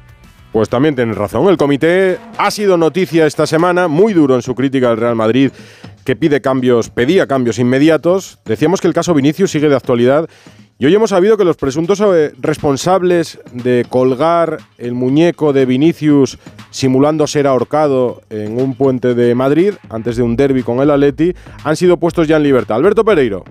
Pues 0.52 0.68
también 0.68 0.94
tienes 0.94 1.16
razón. 1.16 1.48
El 1.48 1.56
comité 1.56 2.18
ha 2.38 2.50
sido 2.52 2.76
noticia 2.76 3.26
esta 3.26 3.44
semana, 3.44 3.88
muy 3.88 4.12
duro 4.12 4.36
en 4.36 4.42
su 4.42 4.54
crítica 4.54 4.90
al 4.90 4.98
Real 4.98 5.16
Madrid, 5.16 5.50
que 6.04 6.14
pide 6.14 6.40
cambios, 6.40 6.90
pedía 6.90 7.26
cambios 7.26 7.58
inmediatos. 7.58 8.38
Decíamos 8.44 8.80
que 8.80 8.86
el 8.86 8.94
caso 8.94 9.14
Vinicius 9.14 9.50
sigue 9.50 9.68
de 9.68 9.74
actualidad 9.74 10.28
y 10.84 10.86
hoy 10.86 10.94
hemos 10.94 11.08
sabido 11.08 11.38
que 11.38 11.44
los 11.44 11.56
presuntos 11.56 11.98
eh, 12.02 12.34
responsables 12.38 13.38
de 13.54 13.86
colgar 13.88 14.58
el 14.76 14.92
muñeco 14.92 15.54
de 15.54 15.64
Vinicius 15.64 16.38
simulando 16.68 17.26
ser 17.26 17.46
ahorcado 17.46 18.20
en 18.28 18.60
un 18.60 18.74
puente 18.74 19.14
de 19.14 19.34
Madrid 19.34 19.72
antes 19.88 20.16
de 20.16 20.22
un 20.22 20.36
derby 20.36 20.62
con 20.62 20.80
el 20.80 20.90
Atleti 20.90 21.32
han 21.64 21.76
sido 21.76 21.96
puestos 21.96 22.28
ya 22.28 22.36
en 22.36 22.42
libertad. 22.42 22.76
Alberto 22.76 23.02
Pereiro. 23.02 23.44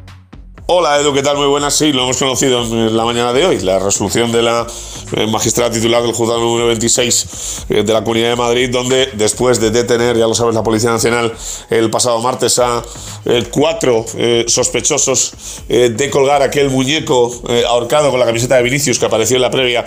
Hola 0.65 0.97
Edu, 0.97 1.13
¿qué 1.13 1.21
tal? 1.21 1.35
Muy 1.35 1.47
buenas. 1.47 1.75
Sí, 1.75 1.91
lo 1.91 2.03
hemos 2.03 2.15
conocido 2.15 2.63
en 2.63 2.95
la 2.95 3.03
mañana 3.03 3.33
de 3.33 3.45
hoy, 3.45 3.59
la 3.59 3.79
resolución 3.79 4.31
de 4.31 4.41
la 4.41 4.65
eh, 5.11 5.27
magistrada 5.27 5.69
titular 5.69 6.01
del 6.01 6.13
juzgado 6.13 6.39
número 6.39 6.67
26 6.67 7.65
eh, 7.67 7.83
de 7.83 7.91
la 7.91 8.01
Comunidad 8.01 8.29
de 8.29 8.35
Madrid, 8.37 8.69
donde 8.71 9.09
después 9.11 9.59
de 9.59 9.71
detener, 9.71 10.17
ya 10.17 10.25
lo 10.25 10.33
sabes, 10.33 10.55
la 10.55 10.63
Policía 10.63 10.89
Nacional 10.89 11.33
el 11.69 11.89
pasado 11.89 12.21
martes 12.21 12.59
a 12.59 12.81
eh, 13.25 13.43
cuatro 13.51 14.05
sospechosos 14.47 15.33
de 15.67 16.09
colgar 16.09 16.41
aquel 16.41 16.69
muñeco 16.69 17.29
ahorcado 17.67 18.09
con 18.09 18.19
la 18.21 18.25
camiseta 18.25 18.55
de 18.55 18.63
Vinicius 18.63 18.99
que 18.99 19.05
apareció 19.05 19.35
en 19.35 19.41
la 19.41 19.51
previa 19.51 19.83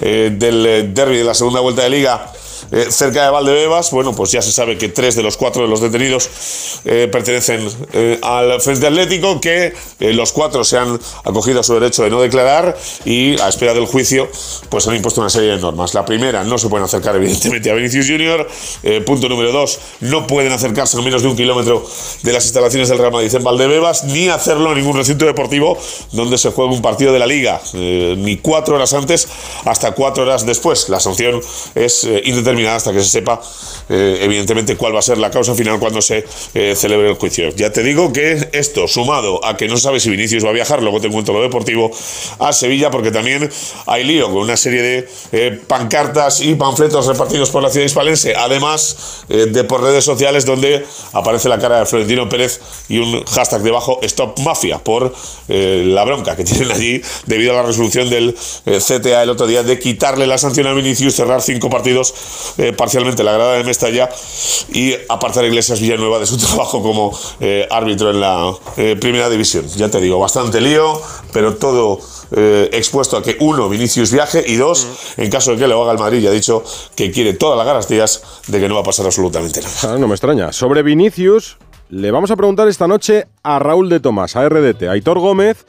del 0.00 0.94
derby 0.94 1.18
de 1.18 1.24
la 1.24 1.34
segunda 1.34 1.58
vuelta 1.58 1.82
de 1.82 1.90
liga 1.90 2.32
eh, 2.72 2.86
cerca 2.90 3.24
de 3.24 3.30
Valdebebas. 3.30 3.90
Bueno, 3.90 4.14
pues 4.14 4.30
ya 4.30 4.42
se 4.42 4.52
sabe 4.52 4.78
que 4.78 4.88
tres 4.88 5.16
de 5.16 5.22
los 5.22 5.36
cuatro 5.36 5.62
de 5.62 5.68
los 5.68 5.80
detenidos 5.80 6.30
eh, 6.84 7.08
pertenecen 7.10 7.68
eh, 7.92 8.18
al 8.22 8.60
Frente 8.60 8.86
Atlético, 8.86 9.40
que 9.40 9.72
los 9.98 10.32
cuatro 10.32 10.62
se 10.64 10.78
han 10.78 10.98
acogido 11.24 11.60
a 11.60 11.62
su 11.62 11.74
derecho 11.74 12.04
de 12.04 12.10
no 12.10 12.20
declarar 12.20 12.76
y 13.04 13.40
a 13.40 13.48
espera 13.48 13.74
del 13.74 13.86
juicio, 13.86 14.28
pues 14.68 14.86
han 14.86 14.94
impuesto 14.94 15.20
una 15.20 15.30
serie 15.30 15.50
de 15.50 15.58
normas. 15.58 15.94
La 15.94 16.04
primera, 16.04 16.44
no 16.44 16.58
se 16.58 16.68
pueden 16.68 16.84
acercar 16.84 17.16
evidentemente 17.16 17.70
a 17.70 17.74
Vinicius 17.74 18.06
Junior. 18.06 18.48
punto 19.04 19.28
número 19.28 19.52
dos, 19.52 19.78
no 20.00 20.26
pueden 20.26 20.52
acercarse 20.52 20.96
a 20.96 21.02
menos 21.02 21.22
de 21.22 21.28
un 21.28 21.36
kilómetro 21.36 21.84
de 22.22 22.32
las 22.32 22.44
instalaciones 22.44 22.88
del 22.88 22.98
Real 22.98 23.12
Madrid 23.12 23.34
en 23.34 23.42
Valdebebas, 23.42 24.04
ni 24.04 24.28
hacerlo 24.28 24.72
en 24.72 24.78
ningún 24.78 24.96
recinto 24.96 25.26
deportivo 25.26 25.78
donde 26.12 26.38
se 26.38 26.50
juegue 26.50 26.74
un 26.74 26.82
partido 26.82 27.12
de 27.12 27.18
la 27.18 27.26
Liga, 27.26 27.60
ni 27.72 28.36
cuatro 28.36 28.76
horas 28.76 28.92
antes 28.94 29.28
hasta 29.64 29.92
cuatro 29.92 30.22
horas 30.22 30.46
después. 30.46 30.88
La 30.88 31.00
sanción 31.00 31.40
es 31.74 32.04
indeterminada 32.24 32.59
hasta 32.66 32.92
que 32.92 33.00
se 33.00 33.08
sepa, 33.08 33.40
eh, 33.88 34.18
evidentemente, 34.22 34.76
cuál 34.76 34.94
va 34.94 34.98
a 35.00 35.02
ser 35.02 35.18
la 35.18 35.30
causa 35.30 35.54
final 35.54 35.78
cuando 35.78 36.02
se 36.02 36.24
eh, 36.54 36.74
celebre 36.76 37.10
el 37.10 37.16
juicio. 37.16 37.50
Ya 37.50 37.72
te 37.72 37.82
digo 37.82 38.12
que 38.12 38.48
esto, 38.52 38.88
sumado 38.88 39.44
a 39.44 39.56
que 39.56 39.68
no 39.68 39.76
sabe 39.76 40.00
si 40.00 40.10
Vinicius 40.10 40.44
va 40.44 40.50
a 40.50 40.52
viajar, 40.52 40.82
luego 40.82 41.00
te 41.00 41.08
cuento 41.08 41.32
lo 41.32 41.42
deportivo, 41.42 41.90
a 42.38 42.52
Sevilla, 42.52 42.90
porque 42.90 43.10
también 43.10 43.50
hay 43.86 44.04
lío 44.04 44.26
con 44.26 44.38
una 44.38 44.56
serie 44.56 44.82
de 44.82 45.08
eh, 45.32 45.60
pancartas 45.66 46.40
y 46.40 46.54
panfletos 46.54 47.06
repartidos 47.06 47.50
por 47.50 47.62
la 47.62 47.70
ciudad 47.70 47.86
hispalense, 47.86 48.34
además 48.36 49.24
de 49.28 49.64
por 49.64 49.82
redes 49.82 50.04
sociales 50.04 50.44
donde 50.44 50.84
aparece 51.12 51.48
la 51.48 51.58
cara 51.58 51.80
de 51.80 51.86
Florentino 51.86 52.28
Pérez 52.28 52.60
y 52.88 52.98
un 52.98 53.24
hashtag 53.24 53.62
debajo 53.62 53.98
Stop 54.02 54.38
Mafia 54.40 54.78
por 54.78 55.14
la 55.48 56.04
bronca 56.04 56.36
que 56.36 56.44
tienen 56.50 56.70
allí 56.72 57.00
debido 57.26 57.52
a 57.52 57.56
la 57.56 57.62
resolución 57.62 58.10
del 58.10 58.34
CTA 58.64 59.22
el 59.22 59.30
otro 59.30 59.46
día 59.46 59.62
de 59.62 59.78
quitarle 59.78 60.26
la 60.26 60.38
sanción 60.38 60.66
a 60.66 60.72
Vinicius, 60.72 61.14
cerrar 61.14 61.42
cinco 61.42 61.70
partidos 61.70 62.14
eh, 62.58 62.72
parcialmente 62.72 63.22
la 63.22 63.32
grada 63.32 63.54
de 63.54 63.64
Mestalla 63.64 64.08
y 64.72 64.94
apartar 65.08 65.44
a 65.44 65.46
Iglesias 65.46 65.80
Villanueva 65.80 66.18
de 66.18 66.26
su 66.26 66.38
trabajo 66.46 66.82
como 66.82 67.16
eh, 67.40 67.66
árbitro 67.70 68.10
en 68.10 68.20
la 68.20 68.52
eh, 68.76 68.96
primera 69.00 69.28
división. 69.28 69.66
Ya 69.76 69.88
te 69.88 70.00
digo, 70.00 70.18
bastante 70.18 70.60
lío, 70.60 71.00
pero 71.32 71.56
todo 71.56 72.00
expuesto 72.32 73.16
a 73.16 73.22
que 73.24 73.36
uno, 73.40 73.68
Vinicius 73.68 74.12
viaje 74.12 74.44
y 74.46 74.54
dos, 74.54 74.86
en 75.16 75.28
caso 75.28 75.50
de 75.50 75.56
que 75.56 75.66
lo 75.66 75.82
haga 75.82 75.90
el 75.90 75.98
Madrid, 75.98 76.20
ya 76.20 76.30
ha 76.30 76.32
dicho 76.32 76.62
que 76.94 77.10
quiere 77.10 77.32
todas 77.32 77.58
las 77.58 77.66
garantías 77.66 78.22
de 78.46 78.60
que 78.60 78.68
no 78.68 78.76
va 78.76 78.82
a 78.82 78.84
pasar 78.84 79.04
absolutamente 79.04 79.60
nada. 79.60 79.74
Ah, 79.82 79.96
no 79.98 80.06
me 80.06 80.14
extraña. 80.14 80.52
Sobre 80.52 80.84
Vinicius, 80.84 81.58
le 81.88 82.12
vamos 82.12 82.30
a 82.30 82.36
preguntar 82.36 82.68
esta 82.68 82.86
noche 82.86 83.26
a 83.42 83.58
Raúl 83.58 83.88
de 83.88 83.98
Tomás, 83.98 84.36
a 84.36 84.48
RDT. 84.48 84.84
Aitor 84.84 85.18
Gómez 85.18 85.66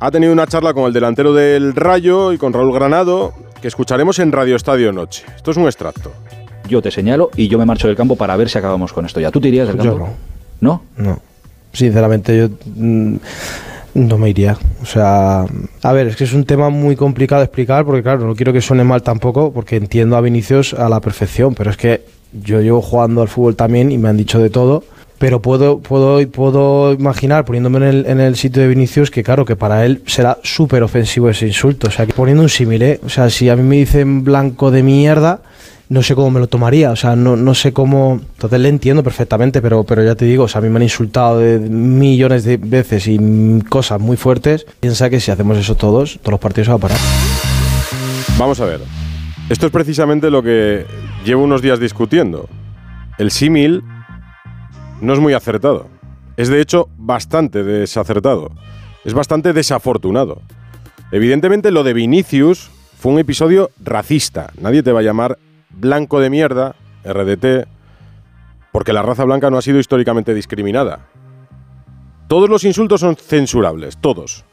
ha 0.00 0.10
tenido 0.10 0.32
una 0.32 0.46
charla 0.46 0.74
con 0.74 0.84
el 0.84 0.92
delantero 0.92 1.32
del 1.32 1.74
Rayo 1.76 2.32
y 2.32 2.38
con 2.38 2.52
Raúl 2.52 2.72
Granado 2.72 3.32
que 3.60 3.68
escucharemos 3.68 4.18
en 4.18 4.32
Radio 4.32 4.56
Estadio 4.56 4.92
Noche. 4.92 5.24
Esto 5.36 5.50
es 5.50 5.56
un 5.56 5.64
extracto. 5.64 6.12
Yo 6.68 6.80
te 6.82 6.90
señalo 6.90 7.30
y 7.36 7.48
yo 7.48 7.58
me 7.58 7.64
marcho 7.66 7.88
del 7.88 7.96
campo 7.96 8.16
para 8.16 8.36
ver 8.36 8.48
si 8.48 8.58
acabamos 8.58 8.92
con 8.92 9.04
esto 9.06 9.20
ya. 9.20 9.30
¿Tú 9.30 9.40
te 9.40 9.48
irías 9.48 9.68
del 9.68 9.76
campo? 9.76 10.08
no. 10.60 10.82
¿No? 10.96 11.04
No. 11.04 11.18
Sinceramente, 11.72 12.36
yo. 12.36 12.48
Mm, 12.76 13.16
No 13.94 14.18
me 14.18 14.30
iría. 14.30 14.56
O 14.82 14.86
sea, 14.86 15.44
a 15.82 15.92
ver, 15.92 16.08
es 16.08 16.16
que 16.16 16.24
es 16.24 16.32
un 16.32 16.44
tema 16.44 16.70
muy 16.70 16.94
complicado 16.96 17.40
de 17.40 17.46
explicar 17.46 17.84
porque, 17.84 18.02
claro, 18.02 18.26
no 18.26 18.36
quiero 18.36 18.52
que 18.52 18.60
suene 18.60 18.84
mal 18.84 19.02
tampoco 19.02 19.52
porque 19.52 19.76
entiendo 19.76 20.16
a 20.16 20.20
Vinicius 20.20 20.74
a 20.74 20.88
la 20.88 21.00
perfección, 21.00 21.54
pero 21.54 21.70
es 21.70 21.76
que 21.76 22.04
yo 22.32 22.60
llevo 22.60 22.80
jugando 22.82 23.20
al 23.22 23.28
fútbol 23.28 23.56
también 23.56 23.90
y 23.90 23.98
me 23.98 24.08
han 24.08 24.16
dicho 24.16 24.38
de 24.38 24.50
todo. 24.50 24.84
Pero 25.20 25.42
puedo, 25.42 25.80
puedo, 25.80 26.26
puedo 26.30 26.94
imaginar, 26.94 27.44
poniéndome 27.44 27.76
en 27.76 27.82
el, 27.82 28.06
en 28.06 28.20
el 28.20 28.36
sitio 28.36 28.62
de 28.62 28.68
Vinicius, 28.68 29.10
que 29.10 29.22
claro, 29.22 29.44
que 29.44 29.54
para 29.54 29.84
él 29.84 30.02
será 30.06 30.38
súper 30.42 30.82
ofensivo 30.82 31.28
ese 31.28 31.46
insulto. 31.46 31.88
O 31.88 31.90
sea, 31.90 32.06
que 32.06 32.14
poniendo 32.14 32.42
un 32.42 32.48
símil, 32.48 32.80
¿eh? 32.80 33.00
O 33.04 33.10
sea, 33.10 33.28
si 33.28 33.50
a 33.50 33.54
mí 33.54 33.62
me 33.62 33.76
dicen 33.76 34.24
blanco 34.24 34.70
de 34.70 34.82
mierda, 34.82 35.42
no 35.90 36.02
sé 36.02 36.14
cómo 36.14 36.30
me 36.30 36.40
lo 36.40 36.46
tomaría, 36.46 36.90
o 36.90 36.96
sea, 36.96 37.16
no, 37.16 37.36
no 37.36 37.54
sé 37.54 37.74
cómo... 37.74 38.18
Entonces 38.36 38.60
le 38.60 38.70
entiendo 38.70 39.02
perfectamente, 39.02 39.60
pero, 39.60 39.84
pero 39.84 40.02
ya 40.02 40.14
te 40.14 40.24
digo, 40.24 40.44
o 40.44 40.48
sea, 40.48 40.60
a 40.60 40.62
mí 40.62 40.70
me 40.70 40.76
han 40.76 40.84
insultado 40.84 41.38
de 41.38 41.58
millones 41.58 42.44
de 42.44 42.56
veces 42.56 43.06
y 43.06 43.18
cosas 43.68 44.00
muy 44.00 44.16
fuertes. 44.16 44.64
Piensa 44.80 45.10
que 45.10 45.20
si 45.20 45.30
hacemos 45.30 45.58
eso 45.58 45.74
todos, 45.74 46.18
todos 46.22 46.30
los 46.30 46.40
partidos 46.40 46.64
se 46.64 46.72
van 46.72 46.78
a 46.78 46.80
parar. 46.80 46.98
Vamos 48.38 48.58
a 48.60 48.64
ver. 48.64 48.80
Esto 49.50 49.66
es 49.66 49.72
precisamente 49.72 50.30
lo 50.30 50.42
que 50.42 50.86
llevo 51.26 51.44
unos 51.44 51.60
días 51.60 51.78
discutiendo. 51.78 52.48
El 53.18 53.30
símil 53.30 53.82
no 55.00 55.12
es 55.12 55.18
muy 55.18 55.32
acertado. 55.32 55.88
Es 56.36 56.48
de 56.48 56.60
hecho 56.60 56.88
bastante 56.96 57.62
desacertado. 57.62 58.50
Es 59.04 59.14
bastante 59.14 59.52
desafortunado. 59.52 60.42
Evidentemente 61.12 61.70
lo 61.70 61.82
de 61.82 61.94
Vinicius 61.94 62.70
fue 62.98 63.12
un 63.12 63.18
episodio 63.18 63.70
racista. 63.82 64.52
Nadie 64.60 64.82
te 64.82 64.92
va 64.92 65.00
a 65.00 65.04
llamar 65.04 65.38
blanco 65.70 66.20
de 66.20 66.30
mierda, 66.30 66.76
RDT, 67.04 67.66
porque 68.72 68.92
la 68.92 69.02
raza 69.02 69.24
blanca 69.24 69.50
no 69.50 69.58
ha 69.58 69.62
sido 69.62 69.78
históricamente 69.78 70.34
discriminada. 70.34 71.08
Todos 72.28 72.48
los 72.48 72.64
insultos 72.64 73.00
son 73.00 73.16
censurables, 73.16 73.96
todos. 73.96 74.44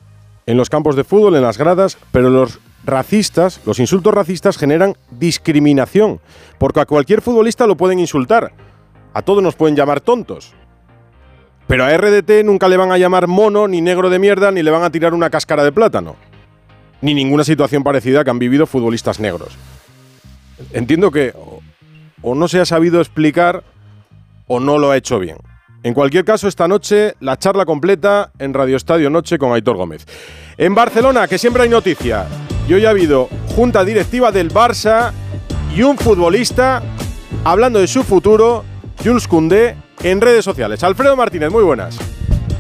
En 0.46 0.58
los 0.58 0.70
campos 0.70 0.96
de 0.96 1.04
fútbol, 1.04 1.36
en 1.36 1.44
las 1.44 1.58
gradas, 1.58 1.98
pero 2.12 2.30
los 2.30 2.60
racistas, 2.86 3.60
los 3.66 3.80
insultos 3.80 4.13
racistas 4.13 4.58
generan 4.58 4.96
discriminación, 5.12 6.20
porque 6.58 6.80
a 6.80 6.86
cualquier 6.86 7.22
futbolista 7.22 7.68
lo 7.68 7.75
pueden 7.75 8.00
insultar. 8.00 8.54
A 9.14 9.22
todos 9.22 9.42
nos 9.42 9.56
pueden 9.56 9.76
llamar 9.76 10.02
tontos. 10.02 10.54
Pero 11.68 11.86
a 11.86 11.98
RDT 11.98 12.44
nunca 12.46 12.68
le 12.68 12.78
van 12.78 12.92
a 12.92 12.98
llamar 12.98 13.28
mono, 13.28 13.68
ni 13.68 13.82
negro 13.82 14.10
de 14.10 14.20
mierda, 14.20 14.52
ni 14.52 14.64
le 14.64 14.72
van 14.72 14.84
a 14.84 14.90
tirar 14.90 15.14
una 15.14 15.30
cáscara 15.30 15.64
de 15.64 15.72
plátano. 15.72 16.16
Ni 17.02 17.14
ninguna 17.14 17.44
situación 17.44 17.84
parecida 17.84 18.24
que 18.24 18.30
han 18.30 18.40
vivido 18.40 18.66
futbolistas 18.66 19.20
negros. 19.20 19.58
Entiendo 20.72 21.12
que 21.12 21.34
o 22.22 22.36
no 22.36 22.48
se 22.48 22.60
ha 22.60 22.66
sabido 22.66 23.00
explicar 23.00 23.64
o 24.48 24.60
no 24.60 24.78
lo 24.78 24.92
ha 24.92 24.98
hecho 24.98 25.20
bien. 25.20 25.38
En 25.84 25.94
cualquier 25.94 26.26
caso, 26.26 26.48
esta 26.48 26.68
noche 26.68 27.16
la 27.20 27.38
charla 27.38 27.66
completa 27.66 28.32
en 28.40 28.54
Radio 28.54 28.78
Estadio 28.78 29.10
Noche 29.10 29.38
con 29.38 29.54
Aitor 29.54 29.78
Gómez. 29.78 30.06
En 30.58 30.74
Barcelona, 30.74 31.28
que 31.28 31.38
siempre 31.38 31.64
hay 31.64 31.70
noticia. 31.70 32.26
Y 32.68 32.74
hoy 32.74 32.86
ha 32.86 32.90
habido 32.90 33.30
junta 33.56 33.86
directiva 33.86 34.32
del 34.32 34.52
Barça 34.52 35.12
y 35.76 35.84
un 35.84 35.98
futbolista 35.98 36.82
hablando 37.44 37.80
de 37.80 37.88
su 37.88 38.04
futuro, 38.04 38.66
Jules 39.04 39.27
Koundé, 39.27 39.75
en 40.04 40.22
redes 40.22 40.44
sociales. 40.44 40.84
Alfredo 40.84 41.16
Martínez, 41.16 41.51
muy 41.51 41.63
buenas. 41.63 41.98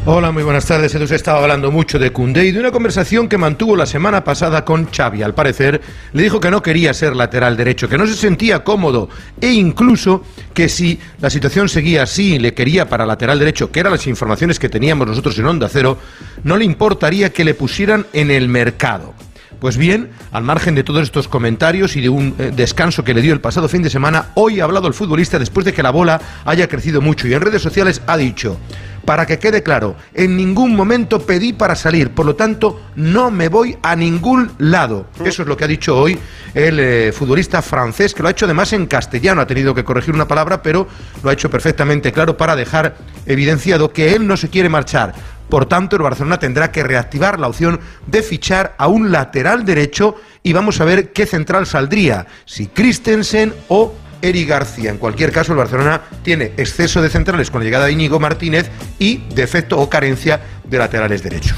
Hola, 0.09 0.31
muy 0.31 0.43
buenas 0.43 0.65
tardes. 0.65 0.93
Se 0.93 1.15
estaba 1.15 1.41
hablando 1.41 1.69
mucho 1.69 1.99
de 1.99 2.13
Koundé 2.13 2.45
y 2.45 2.51
de 2.53 2.61
una 2.61 2.71
conversación 2.71 3.27
que 3.27 3.37
mantuvo 3.37 3.75
la 3.75 3.85
semana 3.85 4.23
pasada 4.23 4.63
con 4.63 4.89
Xavi. 4.89 5.21
Al 5.21 5.33
parecer, 5.33 5.81
le 6.13 6.23
dijo 6.23 6.39
que 6.39 6.49
no 6.49 6.63
quería 6.63 6.93
ser 6.93 7.13
lateral 7.13 7.57
derecho, 7.57 7.89
que 7.89 7.97
no 7.97 8.07
se 8.07 8.13
sentía 8.13 8.63
cómodo 8.63 9.09
e 9.41 9.51
incluso 9.51 10.23
que 10.53 10.69
si 10.69 10.97
la 11.19 11.29
situación 11.29 11.67
seguía 11.67 12.03
así 12.03 12.35
y 12.35 12.39
le 12.39 12.53
quería 12.53 12.87
para 12.87 13.05
lateral 13.05 13.37
derecho, 13.37 13.69
que 13.69 13.81
eran 13.81 13.91
las 13.91 14.07
informaciones 14.07 14.59
que 14.59 14.69
teníamos 14.69 15.07
nosotros 15.07 15.37
en 15.39 15.45
Onda 15.45 15.67
Cero, 15.67 15.97
no 16.45 16.55
le 16.55 16.63
importaría 16.63 17.33
que 17.33 17.43
le 17.43 17.53
pusieran 17.53 18.05
en 18.13 18.31
el 18.31 18.47
mercado. 18.47 19.13
Pues 19.59 19.75
bien, 19.75 20.09
al 20.31 20.43
margen 20.43 20.75
de 20.75 20.83
todos 20.83 21.01
estos 21.01 21.27
comentarios 21.27 21.95
y 21.95 22.01
de 22.01 22.09
un 22.09 22.35
eh, 22.37 22.51
descanso 22.55 23.03
que 23.03 23.15
le 23.15 23.21
dio 23.21 23.33
el 23.33 23.41
pasado 23.41 23.67
fin 23.67 23.81
de 23.81 23.89
semana, 23.89 24.27
hoy 24.35 24.59
ha 24.59 24.65
hablado 24.65 24.87
el 24.87 24.93
futbolista 24.93 25.39
después 25.39 25.65
de 25.65 25.73
que 25.73 25.81
la 25.81 25.89
bola 25.89 26.21
haya 26.45 26.67
crecido 26.67 27.01
mucho 27.01 27.27
y 27.27 27.33
en 27.33 27.41
redes 27.41 27.63
sociales 27.63 28.03
ha 28.05 28.17
dicho, 28.17 28.59
para 29.03 29.25
que 29.25 29.39
quede 29.39 29.63
claro, 29.63 29.95
en 30.13 30.37
ningún 30.37 30.75
momento 30.75 31.25
pedí 31.25 31.53
para 31.53 31.75
salir, 31.75 32.11
por 32.11 32.27
lo 32.27 32.35
tanto 32.35 32.81
no 32.95 33.31
me 33.31 33.49
voy 33.49 33.75
a 33.81 33.95
ningún 33.95 34.51
lado. 34.59 35.07
Eso 35.25 35.41
es 35.41 35.47
lo 35.47 35.57
que 35.57 35.63
ha 35.63 35.67
dicho 35.67 35.97
hoy 35.97 36.19
el 36.53 36.79
eh, 36.79 37.11
futbolista 37.11 37.63
francés, 37.63 38.13
que 38.13 38.21
lo 38.21 38.27
ha 38.27 38.31
hecho 38.31 38.45
además 38.45 38.73
en 38.73 38.85
castellano, 38.85 39.41
ha 39.41 39.47
tenido 39.47 39.73
que 39.73 39.83
corregir 39.83 40.13
una 40.13 40.27
palabra, 40.27 40.61
pero 40.61 40.87
lo 41.23 41.29
ha 41.31 41.33
hecho 41.33 41.49
perfectamente 41.49 42.11
claro 42.11 42.37
para 42.37 42.55
dejar 42.55 42.95
evidenciado 43.25 43.91
que 43.91 44.13
él 44.13 44.27
no 44.27 44.37
se 44.37 44.49
quiere 44.49 44.69
marchar. 44.69 45.15
Por 45.49 45.65
tanto, 45.65 45.95
el 45.95 46.01
Barcelona 46.01 46.39
tendrá 46.39 46.71
que 46.71 46.83
reactivar 46.83 47.39
la 47.39 47.47
opción 47.47 47.79
de 48.05 48.21
fichar 48.21 48.75
a 48.77 48.87
un 48.87 49.11
lateral 49.11 49.63
derecho 49.65 50.15
y 50.43 50.53
vamos 50.53 50.81
a 50.81 50.85
ver 50.85 51.11
qué 51.13 51.25
central 51.25 51.65
saldría, 51.65 52.27
si 52.45 52.67
Christensen 52.67 53.53
o 53.69 53.93
Eri 54.21 54.45
García. 54.45 54.89
En 54.89 54.97
cualquier 54.97 55.31
caso, 55.31 55.53
el 55.53 55.57
Barcelona 55.57 56.01
tiene 56.23 56.51
exceso 56.57 57.01
de 57.01 57.09
centrales 57.09 57.49
con 57.51 57.61
la 57.61 57.65
llegada 57.65 57.85
de 57.85 57.93
Íñigo 57.93 58.19
Martínez 58.19 58.69
y 58.99 59.17
defecto 59.33 59.77
o 59.79 59.89
carencia 59.89 60.41
de 60.65 60.77
laterales 60.77 61.23
derechos. 61.23 61.57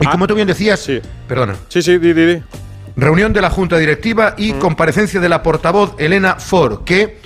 Y 0.00 0.06
Ah, 0.06 0.12
como 0.12 0.26
tú 0.26 0.34
bien 0.34 0.46
decías, 0.48 0.80
sí. 0.80 1.00
perdona. 1.28 1.56
Sí, 1.68 1.82
sí, 1.82 1.98
di, 1.98 2.12
di, 2.14 2.24
di. 2.36 2.42
Reunión 2.96 3.32
de 3.32 3.40
la 3.42 3.50
Junta 3.50 3.76
Directiva 3.76 4.34
y 4.38 4.52
comparecencia 4.54 5.20
de 5.20 5.28
la 5.28 5.42
portavoz 5.42 5.94
Elena 5.98 6.36
Ford, 6.36 6.84
que 6.84 7.18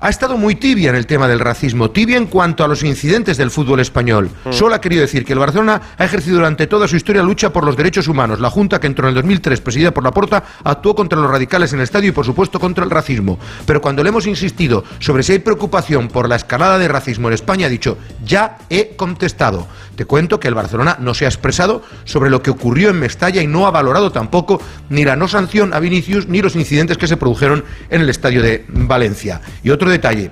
ha 0.00 0.08
estado 0.08 0.36
muy 0.36 0.54
tibia 0.54 0.90
en 0.90 0.96
el 0.96 1.06
tema 1.06 1.28
del 1.28 1.40
racismo, 1.40 1.90
tibia 1.90 2.16
en 2.16 2.26
cuanto 2.26 2.64
a 2.64 2.68
los 2.68 2.82
incidentes 2.82 3.36
del 3.36 3.50
fútbol 3.50 3.80
español. 3.80 4.30
Solo 4.50 4.74
ha 4.74 4.80
querido 4.80 5.02
decir 5.02 5.24
que 5.24 5.32
el 5.32 5.38
Barcelona 5.38 5.80
ha 5.96 6.04
ejercido 6.04 6.36
durante 6.36 6.66
toda 6.66 6.88
su 6.88 6.96
historia 6.96 7.22
lucha 7.22 7.52
por 7.52 7.64
los 7.64 7.76
derechos 7.76 8.08
humanos. 8.08 8.40
La 8.40 8.50
Junta, 8.50 8.80
que 8.80 8.86
entró 8.86 9.06
en 9.06 9.10
el 9.10 9.14
2003, 9.16 9.60
presidida 9.60 9.92
por 9.92 10.04
Laporta, 10.04 10.44
actuó 10.64 10.94
contra 10.94 11.20
los 11.20 11.30
radicales 11.30 11.72
en 11.72 11.78
el 11.78 11.84
estadio 11.84 12.10
y, 12.10 12.12
por 12.12 12.26
supuesto, 12.26 12.60
contra 12.60 12.84
el 12.84 12.90
racismo. 12.90 13.38
Pero 13.64 13.80
cuando 13.80 14.02
le 14.02 14.10
hemos 14.10 14.26
insistido 14.26 14.84
sobre 14.98 15.22
si 15.22 15.32
hay 15.32 15.38
preocupación 15.38 16.08
por 16.08 16.28
la 16.28 16.36
escalada 16.36 16.78
de 16.78 16.88
racismo 16.88 17.28
en 17.28 17.34
España, 17.34 17.66
ha 17.66 17.70
dicho, 17.70 17.98
ya 18.24 18.58
he 18.68 18.96
contestado. 18.96 19.66
Te 19.96 20.04
cuento 20.04 20.38
que 20.38 20.48
el 20.48 20.54
Barcelona 20.54 20.98
no 21.00 21.14
se 21.14 21.24
ha 21.24 21.28
expresado 21.28 21.82
sobre 22.04 22.30
lo 22.30 22.42
que 22.42 22.50
ocurrió 22.50 22.90
en 22.90 23.00
Mestalla 23.00 23.42
y 23.42 23.46
no 23.46 23.66
ha 23.66 23.70
valorado 23.70 24.12
tampoco 24.12 24.60
ni 24.90 25.04
la 25.04 25.16
no 25.16 25.26
sanción 25.26 25.72
a 25.72 25.80
Vinicius 25.80 26.28
ni 26.28 26.42
los 26.42 26.54
incidentes 26.54 26.98
que 26.98 27.08
se 27.08 27.16
produjeron 27.16 27.64
en 27.88 28.02
el 28.02 28.10
estadio 28.10 28.42
de 28.42 28.64
Valencia. 28.68 29.40
Y 29.64 29.70
otro 29.70 29.90
detalle. 29.90 30.30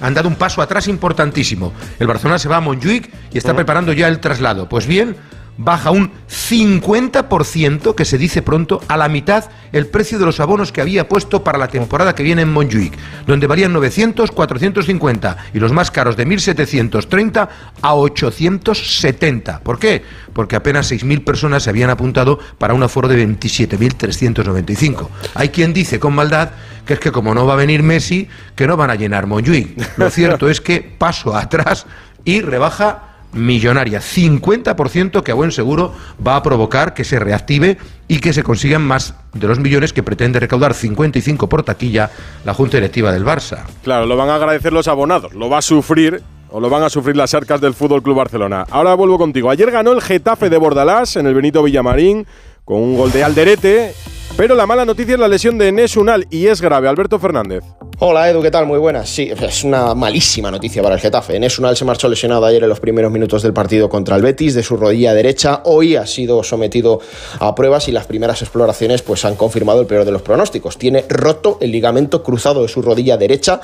Han 0.00 0.14
dado 0.14 0.28
un 0.28 0.36
paso 0.36 0.62
atrás 0.62 0.86
importantísimo. 0.88 1.72
El 1.98 2.06
Barcelona 2.06 2.38
se 2.38 2.48
va 2.48 2.56
a 2.56 2.60
Montjuic 2.60 3.10
y 3.32 3.38
está 3.38 3.54
preparando 3.54 3.92
ya 3.92 4.06
el 4.08 4.20
traslado. 4.20 4.68
Pues 4.68 4.86
bien, 4.86 5.16
baja 5.58 5.90
un 5.90 6.12
50%, 6.28 7.94
que 7.94 8.04
se 8.04 8.16
dice 8.16 8.42
pronto, 8.42 8.80
a 8.88 8.96
la 8.96 9.08
mitad 9.08 9.44
el 9.72 9.86
precio 9.88 10.18
de 10.18 10.24
los 10.24 10.40
abonos 10.40 10.72
que 10.72 10.80
había 10.80 11.08
puesto 11.08 11.44
para 11.44 11.58
la 11.58 11.68
temporada 11.68 12.14
que 12.14 12.22
viene 12.22 12.42
en 12.42 12.52
Montjuic, 12.52 12.96
donde 13.26 13.46
varían 13.46 13.72
900, 13.72 14.30
450 14.30 15.36
y 15.52 15.58
los 15.58 15.72
más 15.72 15.90
caros 15.90 16.16
de 16.16 16.24
1730 16.24 17.48
a 17.82 17.94
870. 17.94 19.60
¿Por 19.60 19.78
qué? 19.78 20.02
Porque 20.32 20.56
apenas 20.56 20.90
6.000 20.90 21.24
personas 21.24 21.64
se 21.64 21.70
habían 21.70 21.90
apuntado 21.90 22.38
para 22.56 22.72
un 22.72 22.82
aforo 22.82 23.08
de 23.08 23.26
27.395. 23.26 25.08
Hay 25.34 25.48
quien 25.50 25.72
dice 25.72 25.98
con 25.98 26.14
maldad 26.14 26.50
que 26.86 26.94
es 26.94 27.00
que 27.00 27.12
como 27.12 27.34
no 27.34 27.44
va 27.44 27.52
a 27.52 27.56
venir 27.56 27.82
Messi, 27.82 28.28
que 28.56 28.66
no 28.66 28.76
van 28.78 28.90
a 28.90 28.94
llenar 28.94 29.26
Montjuic. 29.26 29.98
Lo 29.98 30.08
cierto 30.08 30.48
es 30.48 30.62
que 30.62 30.80
paso 30.80 31.36
atrás 31.36 31.84
y 32.24 32.40
rebaja 32.40 33.07
millonaria, 33.32 34.00
50% 34.00 35.22
que 35.22 35.32
a 35.32 35.34
buen 35.34 35.52
seguro 35.52 35.92
va 36.24 36.36
a 36.36 36.42
provocar 36.42 36.94
que 36.94 37.04
se 37.04 37.18
reactive 37.18 37.78
y 38.08 38.20
que 38.20 38.32
se 38.32 38.42
consigan 38.42 38.82
más 38.82 39.14
de 39.34 39.46
los 39.46 39.58
millones 39.58 39.92
que 39.92 40.02
pretende 40.02 40.40
recaudar 40.40 40.74
55 40.74 41.48
por 41.48 41.62
taquilla 41.62 42.10
la 42.44 42.54
Junta 42.54 42.78
Directiva 42.78 43.12
del 43.12 43.24
Barça. 43.24 43.64
Claro, 43.82 44.06
lo 44.06 44.16
van 44.16 44.30
a 44.30 44.36
agradecer 44.36 44.72
los 44.72 44.88
abonados. 44.88 45.34
Lo 45.34 45.48
va 45.50 45.58
a 45.58 45.62
sufrir 45.62 46.22
o 46.50 46.60
lo 46.60 46.70
van 46.70 46.82
a 46.82 46.90
sufrir 46.90 47.16
las 47.16 47.34
arcas 47.34 47.60
del 47.60 47.74
Fútbol 47.74 48.02
Club 48.02 48.16
Barcelona. 48.16 48.66
Ahora 48.70 48.94
vuelvo 48.94 49.18
contigo. 49.18 49.50
Ayer 49.50 49.70
ganó 49.70 49.92
el 49.92 50.00
Getafe 50.00 50.48
de 50.48 50.56
Bordalás 50.56 51.16
en 51.16 51.26
el 51.26 51.34
Benito 51.34 51.62
Villamarín 51.62 52.26
con 52.64 52.78
un 52.78 52.96
gol 52.96 53.12
de 53.12 53.24
Alderete, 53.24 53.94
pero 54.36 54.54
la 54.54 54.66
mala 54.66 54.84
noticia 54.84 55.14
es 55.14 55.20
la 55.20 55.28
lesión 55.28 55.58
de 55.58 55.68
Enes 55.68 55.96
Unal 55.96 56.26
y 56.30 56.46
es 56.46 56.60
grave. 56.60 56.88
Alberto 56.88 57.18
Fernández. 57.18 57.64
Hola 58.00 58.30
Edu, 58.30 58.40
¿qué 58.42 58.52
tal? 58.52 58.64
Muy 58.64 58.78
buenas. 58.78 59.08
Sí, 59.08 59.28
es 59.28 59.64
una 59.64 59.92
malísima 59.92 60.52
noticia 60.52 60.80
para 60.84 60.94
el 60.94 61.00
Getafe. 61.00 61.34
Enes 61.34 61.58
Unal 61.58 61.76
se 61.76 61.84
marchó 61.84 62.08
lesionado 62.08 62.46
ayer 62.46 62.62
en 62.62 62.68
los 62.68 62.78
primeros 62.78 63.10
minutos 63.10 63.42
del 63.42 63.52
partido 63.52 63.88
contra 63.88 64.14
el 64.14 64.22
Betis 64.22 64.54
de 64.54 64.62
su 64.62 64.76
rodilla 64.76 65.14
derecha. 65.14 65.62
Hoy 65.64 65.96
ha 65.96 66.06
sido 66.06 66.44
sometido 66.44 67.00
a 67.40 67.56
pruebas 67.56 67.88
y 67.88 67.92
las 67.92 68.06
primeras 68.06 68.40
exploraciones 68.40 69.02
pues 69.02 69.24
han 69.24 69.34
confirmado 69.34 69.80
el 69.80 69.88
peor 69.88 70.04
de 70.04 70.12
los 70.12 70.22
pronósticos. 70.22 70.78
Tiene 70.78 71.06
roto 71.08 71.58
el 71.60 71.72
ligamento 71.72 72.22
cruzado 72.22 72.62
de 72.62 72.68
su 72.68 72.82
rodilla 72.82 73.16
derecha. 73.16 73.60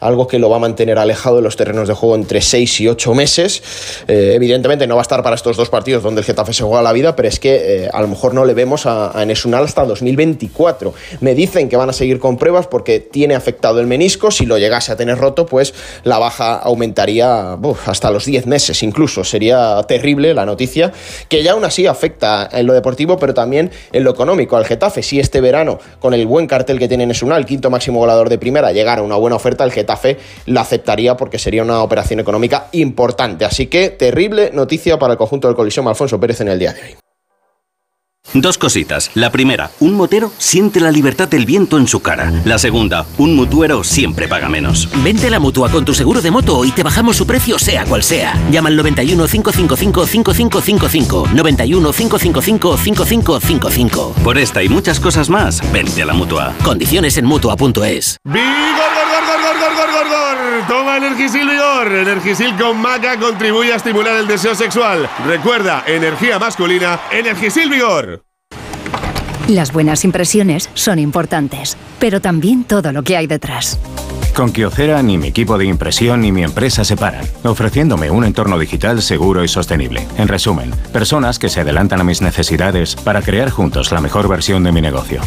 Algo 0.00 0.26
que 0.26 0.38
lo 0.38 0.50
va 0.50 0.56
a 0.56 0.60
mantener 0.60 0.98
alejado 0.98 1.36
de 1.36 1.42
los 1.42 1.56
terrenos 1.56 1.88
de 1.88 1.94
juego 1.94 2.14
entre 2.14 2.40
6 2.40 2.80
y 2.80 2.88
8 2.88 3.14
meses. 3.14 3.62
Eh, 4.08 4.32
evidentemente 4.34 4.86
no 4.86 4.94
va 4.94 5.00
a 5.00 5.02
estar 5.02 5.22
para 5.22 5.36
estos 5.36 5.56
dos 5.56 5.68
partidos 5.68 6.02
donde 6.02 6.20
el 6.20 6.24
Getafe 6.24 6.52
se 6.52 6.64
juega 6.64 6.82
la 6.82 6.92
vida, 6.92 7.16
pero 7.16 7.28
es 7.28 7.40
que 7.40 7.84
eh, 7.84 7.90
a 7.92 8.00
lo 8.00 8.08
mejor 8.08 8.34
no 8.34 8.44
le 8.44 8.54
vemos 8.54 8.86
a, 8.86 9.16
a 9.18 9.22
Enes 9.22 9.44
Unal 9.44 9.64
hasta 9.64 9.84
2024. 9.84 10.94
Me 11.20 11.34
dicen 11.34 11.68
que 11.68 11.76
van 11.76 11.90
a 11.90 11.92
seguir 11.92 12.18
con 12.18 12.38
pruebas 12.38 12.66
porque 12.66 13.00
tiene 13.00 13.34
afectado 13.34 13.80
el 13.80 13.86
menisco, 13.86 14.30
si 14.30 14.46
lo 14.46 14.58
llegase 14.58 14.92
a 14.92 14.96
tener 14.96 15.18
roto, 15.18 15.46
pues 15.46 15.74
la 16.04 16.18
baja 16.18 16.56
aumentaría 16.56 17.56
hasta 17.86 18.10
los 18.10 18.24
10 18.24 18.46
meses 18.46 18.82
incluso. 18.82 19.24
Sería 19.24 19.82
terrible 19.88 20.34
la 20.34 20.46
noticia, 20.46 20.92
que 21.28 21.42
ya 21.42 21.52
aún 21.52 21.64
así 21.64 21.86
afecta 21.86 22.48
en 22.52 22.66
lo 22.66 22.74
deportivo, 22.74 23.18
pero 23.18 23.34
también 23.34 23.70
en 23.92 24.04
lo 24.04 24.10
económico 24.10 24.56
al 24.56 24.64
Getafe. 24.64 25.02
Si 25.02 25.18
este 25.18 25.40
verano, 25.40 25.78
con 26.00 26.14
el 26.14 26.26
buen 26.26 26.46
cartel 26.46 26.78
que 26.78 26.88
tiene 26.88 27.04
Enes 27.04 27.22
Unal, 27.22 27.46
quinto 27.46 27.70
máximo 27.70 27.98
goleador 27.98 28.28
de 28.28 28.38
primera, 28.38 28.72
llegara 28.72 29.02
una 29.02 29.16
buena 29.16 29.36
oferta, 29.36 29.64
el 29.64 29.72
Getafe 29.72 29.87
la 30.46 30.60
aceptaría 30.60 31.16
porque 31.16 31.38
sería 31.38 31.62
una 31.62 31.82
operación 31.82 32.20
económica 32.20 32.68
importante. 32.72 33.44
Así 33.44 33.66
que 33.66 33.90
terrible 33.90 34.50
noticia 34.52 34.98
para 34.98 35.12
el 35.14 35.18
conjunto 35.18 35.48
del 35.48 35.56
Colisión 35.56 35.86
Alfonso 35.88 36.20
Pérez 36.20 36.40
en 36.40 36.48
el 36.48 36.58
día 36.58 36.72
de 36.72 36.82
hoy. 36.82 36.96
Dos 38.34 38.58
cositas. 38.58 39.10
La 39.14 39.32
primera, 39.32 39.70
un 39.80 39.94
motero 39.94 40.30
siente 40.36 40.80
la 40.80 40.90
libertad 40.90 41.28
del 41.28 41.46
viento 41.46 41.78
en 41.78 41.88
su 41.88 42.00
cara. 42.00 42.30
La 42.44 42.58
segunda, 42.58 43.06
un 43.16 43.34
mutuero 43.34 43.82
siempre 43.82 44.28
paga 44.28 44.50
menos. 44.50 44.88
Vente 45.02 45.28
a 45.28 45.30
la 45.30 45.40
mutua 45.40 45.70
con 45.70 45.86
tu 45.86 45.94
seguro 45.94 46.20
de 46.20 46.30
moto 46.30 46.62
y 46.66 46.70
te 46.72 46.82
bajamos 46.82 47.16
su 47.16 47.26
precio 47.26 47.58
sea 47.58 47.86
cual 47.86 48.02
sea. 48.02 48.34
Llama 48.50 48.68
al 48.68 48.76
91 48.76 49.26
555 49.26 50.06
5555. 50.06 51.28
91 51.34 51.92
555 51.92 52.76
5555. 52.76 54.14
Por 54.22 54.36
esta 54.36 54.62
y 54.62 54.68
muchas 54.68 55.00
cosas 55.00 55.30
más, 55.30 55.62
vente 55.72 56.02
a 56.02 56.06
la 56.06 56.12
mutua. 56.12 56.54
Condiciones 56.62 57.16
en 57.16 57.24
mutua.es. 57.24 58.18
¡Vigor, 58.24 59.07
Toma 60.66 60.96
Energisil 60.96 61.48
Vigor. 61.48 61.92
Energisil 61.92 62.56
con 62.56 62.80
maca 62.80 63.18
contribuye 63.18 63.72
a 63.72 63.76
estimular 63.76 64.16
el 64.16 64.26
deseo 64.26 64.54
sexual. 64.54 65.08
Recuerda, 65.26 65.84
energía 65.86 66.38
masculina, 66.38 67.00
Energisil 67.10 67.70
Vigor. 67.70 68.24
Las 69.46 69.72
buenas 69.72 70.04
impresiones 70.04 70.68
son 70.74 70.98
importantes, 70.98 71.76
pero 71.98 72.20
también 72.20 72.64
todo 72.64 72.92
lo 72.92 73.02
que 73.02 73.16
hay 73.16 73.26
detrás. 73.26 73.78
Con 74.34 74.52
Kyocera 74.52 75.02
ni 75.02 75.18
mi 75.18 75.28
equipo 75.28 75.58
de 75.58 75.64
impresión 75.64 76.20
ni 76.20 76.32
mi 76.32 76.44
empresa 76.44 76.84
se 76.84 76.96
paran, 76.96 77.24
ofreciéndome 77.44 78.10
un 78.10 78.24
entorno 78.24 78.58
digital 78.58 79.02
seguro 79.02 79.42
y 79.42 79.48
sostenible. 79.48 80.06
En 80.16 80.28
resumen, 80.28 80.70
personas 80.92 81.38
que 81.38 81.48
se 81.48 81.60
adelantan 81.60 82.00
a 82.00 82.04
mis 82.04 82.22
necesidades 82.22 82.94
para 82.94 83.22
crear 83.22 83.50
juntos 83.50 83.90
la 83.90 84.00
mejor 84.00 84.28
versión 84.28 84.62
de 84.64 84.72
mi 84.72 84.80
negocio. 84.80 85.20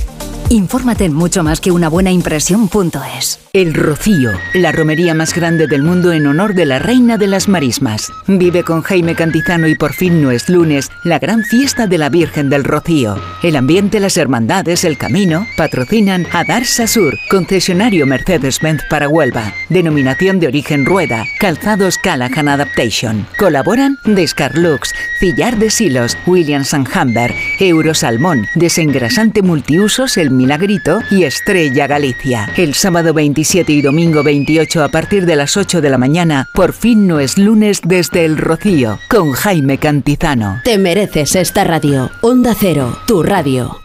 Infórmate 0.52 1.06
en 1.06 1.14
mucho 1.14 1.44
más 1.44 1.62
que 1.62 1.72
una 1.72 1.88
buena 1.88 2.12
impresión.es. 2.12 3.40
El 3.54 3.74
Rocío, 3.74 4.32
la 4.54 4.74
romería 4.74 5.14
más 5.14 5.34
grande 5.34 5.66
del 5.66 5.82
mundo 5.82 6.12
en 6.12 6.28
honor 6.28 6.56
de 6.56 6.66
la 6.66 6.78
reina 6.78 7.18
de 7.18 7.28
las 7.28 7.48
marismas. 7.48 8.12
Vive 8.28 8.64
con 8.64 8.82
Jaime 8.82 9.16
Cantizano 9.16 9.70
y 9.70 9.76
por 9.76 9.94
fin 9.94 10.22
no 10.22 10.30
es 10.30 10.50
lunes, 10.50 10.90
la 11.06 11.20
gran 11.20 11.44
fiesta 11.44 11.88
de 11.88 11.98
la 11.98 12.10
Virgen 12.10 12.50
del 12.50 12.66
Rocío. 12.66 13.16
El 13.44 13.56
ambiente, 13.56 14.02
las 14.02 14.18
hermandades, 14.18 14.84
el 14.84 14.98
camino, 14.98 15.48
patrocinan 15.56 16.28
a 16.34 16.44
Darsa 16.44 16.84
concesionario 17.30 18.06
Mercedes-Benz 18.06 18.82
para 18.90 19.08
Huelva. 19.08 19.54
Denominación 19.70 20.42
de 20.42 20.48
origen 20.48 20.86
Rueda, 20.86 21.24
calzados 21.40 21.98
Callahan 21.98 22.50
Adaptation. 22.50 23.26
Colaboran 23.40 23.98
Descarlux, 24.04 24.94
Cillar 25.22 25.58
de 25.58 25.70
Silos, 25.70 26.18
Williams 26.28 26.74
Humber, 26.74 27.34
Eurosalmón, 27.62 28.48
Desengrasante 28.56 29.42
Multiusos 29.42 30.18
El 30.18 30.41
Milagrito 30.42 31.02
y 31.12 31.24
Estrella 31.24 31.86
Galicia. 31.86 32.50
El 32.58 32.74
sábado 32.74 33.14
27 33.14 33.72
y 33.72 33.84
domingo 33.84 34.24
28 34.24 34.84
a 34.84 34.90
partir 34.90 35.28
de 35.28 35.36
las 35.36 35.56
8 35.56 35.82
de 35.82 35.90
la 35.92 36.00
mañana, 36.00 36.48
por 36.56 36.74
fin 36.74 37.06
no 37.08 37.20
es 37.20 37.38
lunes 37.38 37.82
desde 37.84 38.26
El 38.26 38.38
Rocío, 38.38 38.98
con 39.08 39.34
Jaime 39.34 39.78
Cantizano. 39.78 40.60
Te 40.64 40.80
mereces 40.80 41.36
esta 41.36 41.64
radio. 41.64 42.10
Onda 42.22 42.56
Cero, 42.60 42.98
tu 43.06 43.22
radio. 43.22 43.78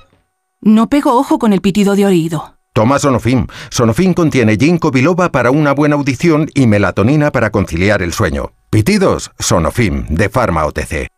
No 0.62 0.88
pego 0.88 1.18
ojo 1.18 1.38
con 1.38 1.52
el 1.52 1.60
pitido 1.60 1.94
de 1.94 2.06
oído. 2.06 2.54
Toma 2.72 2.98
Sonofim. 2.98 3.46
Sonofim 3.70 4.14
contiene 4.14 4.56
ginkgo 4.56 4.90
biloba 4.90 5.30
para 5.30 5.50
una 5.50 5.72
buena 5.72 5.96
audición 5.96 6.48
y 6.54 6.66
melatonina 6.66 7.32
para 7.32 7.50
conciliar 7.50 8.00
el 8.00 8.14
sueño. 8.14 8.52
Pitidos, 8.70 9.30
Sonofim, 9.38 10.06
de 10.08 10.30
Pharma 10.30 10.64
OTC. 10.64 11.08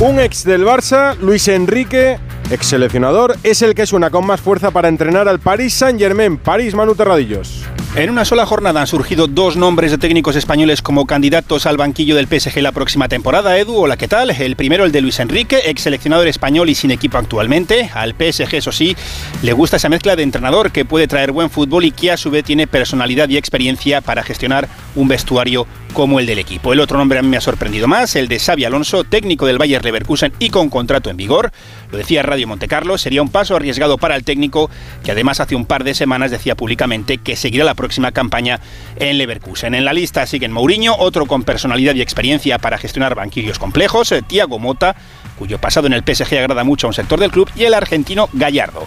Un 0.00 0.20
ex 0.20 0.44
del 0.44 0.64
Barça, 0.64 1.16
Luis 1.18 1.48
Enrique, 1.48 2.18
ex 2.50 2.66
seleccionador, 2.66 3.36
es 3.44 3.62
el 3.62 3.74
que 3.74 3.86
suena 3.86 4.10
con 4.10 4.26
más 4.26 4.40
fuerza 4.40 4.70
para 4.70 4.88
entrenar 4.88 5.28
al 5.28 5.38
Paris 5.38 5.74
Saint-Germain. 5.74 6.36
París, 6.36 6.74
Manu 6.74 6.94
Terradillos. 6.94 7.64
En 7.96 8.08
una 8.08 8.24
sola 8.24 8.46
jornada 8.46 8.80
han 8.80 8.86
surgido 8.86 9.26
dos 9.26 9.56
nombres 9.56 9.90
de 9.90 9.98
técnicos 9.98 10.36
españoles 10.36 10.80
como 10.80 11.06
candidatos 11.06 11.66
al 11.66 11.76
banquillo 11.76 12.14
del 12.14 12.28
PSG 12.28 12.60
la 12.62 12.70
próxima 12.70 13.08
temporada. 13.08 13.58
Edu, 13.58 13.74
hola, 13.74 13.96
¿qué 13.96 14.06
tal? 14.06 14.30
El 14.30 14.54
primero, 14.54 14.84
el 14.84 14.92
de 14.92 15.00
Luis 15.00 15.18
Enrique, 15.18 15.62
ex 15.64 15.82
seleccionador 15.82 16.28
español 16.28 16.68
y 16.68 16.76
sin 16.76 16.92
equipo 16.92 17.18
actualmente. 17.18 17.90
Al 17.92 18.14
PSG, 18.14 18.54
eso 18.54 18.70
sí, 18.70 18.96
le 19.42 19.52
gusta 19.52 19.76
esa 19.76 19.88
mezcla 19.88 20.14
de 20.14 20.22
entrenador 20.22 20.70
que 20.70 20.84
puede 20.84 21.08
traer 21.08 21.32
buen 21.32 21.50
fútbol 21.50 21.84
y 21.84 21.90
que 21.90 22.12
a 22.12 22.16
su 22.16 22.30
vez 22.30 22.44
tiene 22.44 22.68
personalidad 22.68 23.28
y 23.28 23.36
experiencia 23.36 24.00
para 24.00 24.22
gestionar 24.22 24.68
un 24.94 25.08
vestuario 25.08 25.66
como 25.92 26.20
el 26.20 26.26
del 26.26 26.38
equipo. 26.38 26.72
El 26.72 26.78
otro 26.78 26.96
nombre 26.96 27.20
me 27.22 27.36
ha 27.36 27.40
sorprendido 27.40 27.88
más, 27.88 28.14
el 28.14 28.28
de 28.28 28.38
Xavi 28.38 28.64
Alonso, 28.64 29.02
técnico 29.02 29.46
del 29.46 29.58
Bayer 29.58 29.84
Leverkusen 29.84 30.32
y 30.38 30.50
con 30.50 30.70
contrato 30.70 31.10
en 31.10 31.16
vigor. 31.16 31.50
Lo 31.90 31.98
decía 31.98 32.22
Radio 32.22 32.46
Montecarlo, 32.46 32.98
sería 32.98 33.22
un 33.22 33.30
paso 33.30 33.56
arriesgado 33.56 33.98
para 33.98 34.16
el 34.16 34.24
técnico, 34.24 34.70
que 35.02 35.12
además 35.12 35.40
hace 35.40 35.56
un 35.56 35.66
par 35.66 35.84
de 35.84 35.94
semanas 35.94 36.30
decía 36.30 36.54
públicamente 36.54 37.18
que 37.18 37.36
seguirá 37.36 37.64
la 37.64 37.74
próxima 37.74 38.12
campaña 38.12 38.60
en 38.96 39.18
Leverkusen. 39.18 39.74
En 39.74 39.84
la 39.84 39.92
lista 39.92 40.26
siguen 40.26 40.52
Mourinho, 40.52 40.96
otro 40.96 41.26
con 41.26 41.42
personalidad 41.42 41.94
y 41.94 42.02
experiencia 42.02 42.58
para 42.58 42.78
gestionar 42.78 43.14
banquillos 43.14 43.58
complejos, 43.58 44.12
eh, 44.12 44.22
Thiago 44.22 44.58
Mota, 44.58 44.96
cuyo 45.38 45.58
pasado 45.58 45.86
en 45.86 45.94
el 45.94 46.02
PSG 46.02 46.38
agrada 46.38 46.64
mucho 46.64 46.86
a 46.86 46.90
un 46.90 46.94
sector 46.94 47.18
del 47.18 47.30
club, 47.30 47.50
y 47.56 47.64
el 47.64 47.74
argentino 47.74 48.28
Gallardo. 48.32 48.86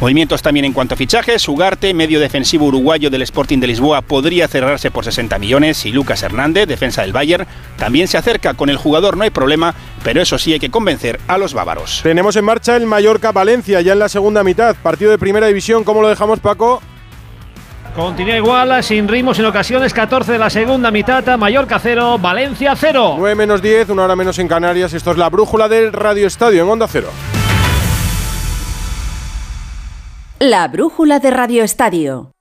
Movimientos 0.00 0.42
también 0.42 0.66
en 0.66 0.72
cuanto 0.72 0.94
a 0.94 0.96
fichajes. 0.96 1.48
Ugarte, 1.48 1.94
medio 1.94 2.20
defensivo 2.20 2.66
uruguayo 2.66 3.10
del 3.10 3.22
Sporting 3.22 3.58
de 3.58 3.68
Lisboa, 3.68 4.02
podría 4.02 4.48
cerrarse 4.48 4.90
por 4.90 5.04
60 5.04 5.38
millones. 5.38 5.86
Y 5.86 5.92
Lucas 5.92 6.22
Hernández, 6.22 6.66
defensa 6.66 7.02
del 7.02 7.12
Bayern, 7.12 7.46
también 7.78 8.08
se 8.08 8.18
acerca. 8.18 8.54
Con 8.54 8.70
el 8.70 8.76
jugador 8.76 9.16
no 9.16 9.22
hay 9.22 9.30
problema, 9.30 9.74
pero 10.02 10.20
eso 10.20 10.36
sí 10.36 10.52
hay 10.52 10.58
que 10.58 10.70
convencer 10.70 11.20
a 11.28 11.38
los 11.38 11.54
bávaros. 11.54 12.00
Tenemos 12.02 12.36
en 12.36 12.44
marcha 12.44 12.76
el 12.76 12.86
Mallorca-Valencia 12.86 13.80
ya 13.80 13.92
en 13.92 14.00
la 14.00 14.08
segunda 14.08 14.42
mitad. 14.42 14.76
Partido 14.76 15.10
de 15.10 15.18
primera 15.18 15.46
división. 15.46 15.84
¿Cómo 15.84 16.02
lo 16.02 16.08
dejamos, 16.08 16.40
Paco? 16.40 16.82
Continúa 17.94 18.36
igual, 18.36 18.82
sin 18.82 19.06
ritmo, 19.06 19.32
sin 19.32 19.44
ocasiones. 19.44 19.94
14 19.94 20.32
de 20.32 20.38
la 20.38 20.50
segunda 20.50 20.90
mitad. 20.90 21.24
Mallorca 21.38 21.78
0, 21.78 22.18
Valencia 22.18 22.74
0. 22.76 23.14
9 23.18 23.36
menos 23.36 23.62
10, 23.62 23.90
una 23.90 24.02
hora 24.02 24.16
menos 24.16 24.38
en 24.40 24.48
Canarias. 24.48 24.92
Esto 24.92 25.12
es 25.12 25.16
la 25.16 25.30
brújula 25.30 25.68
del 25.68 25.92
Radio 25.92 26.26
Estadio 26.26 26.64
en 26.64 26.68
Onda 26.68 26.88
Cero. 26.88 27.10
La 30.40 30.66
brújula 30.66 31.20
de 31.20 31.30
Radio 31.30 31.62
Estadio. 31.62 32.32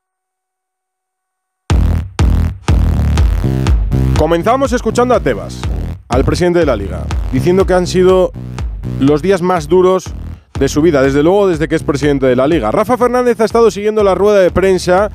Comenzamos 4.17 4.73
escuchando 4.73 5.13
a 5.13 5.19
Tebas, 5.19 5.62
al 6.10 6.25
presidente 6.25 6.58
de 6.58 6.65
la 6.65 6.75
liga, 6.75 7.06
diciendo 7.32 7.67
que 7.67 7.75
han 7.75 7.86
sido 7.86 8.32
los 8.99 9.21
días 9.21 9.43
más 9.43 9.67
duros 9.67 10.06
de 10.60 10.69
su 10.69 10.82
vida, 10.82 11.03
desde 11.03 11.21
luego 11.21 11.47
desde 11.47 11.67
que 11.67 11.75
es 11.75 11.84
presidente 11.84 12.25
de 12.25 12.36
la 12.36 12.47
liga. 12.47 12.71
Rafa 12.71 12.97
Fernández 12.97 13.39
ha 13.39 13.45
estado 13.45 13.69
siguiendo 13.69 14.03
la 14.03 14.15
rueda 14.15 14.39
de 14.39 14.49
prensa. 14.49 15.12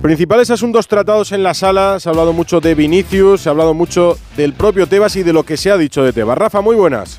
Principales 0.00 0.50
asuntos 0.50 0.86
tratados 0.86 1.32
en 1.32 1.42
la 1.42 1.52
sala, 1.52 1.98
se 1.98 2.08
ha 2.08 2.12
hablado 2.12 2.32
mucho 2.32 2.60
de 2.60 2.76
Vinicius, 2.76 3.40
se 3.40 3.48
ha 3.48 3.52
hablado 3.52 3.74
mucho 3.74 4.16
del 4.36 4.52
propio 4.52 4.86
Tebas 4.86 5.16
y 5.16 5.24
de 5.24 5.32
lo 5.32 5.42
que 5.42 5.56
se 5.56 5.72
ha 5.72 5.76
dicho 5.76 6.04
de 6.04 6.12
Tebas. 6.12 6.38
Rafa, 6.38 6.60
muy 6.60 6.76
buenas. 6.76 7.18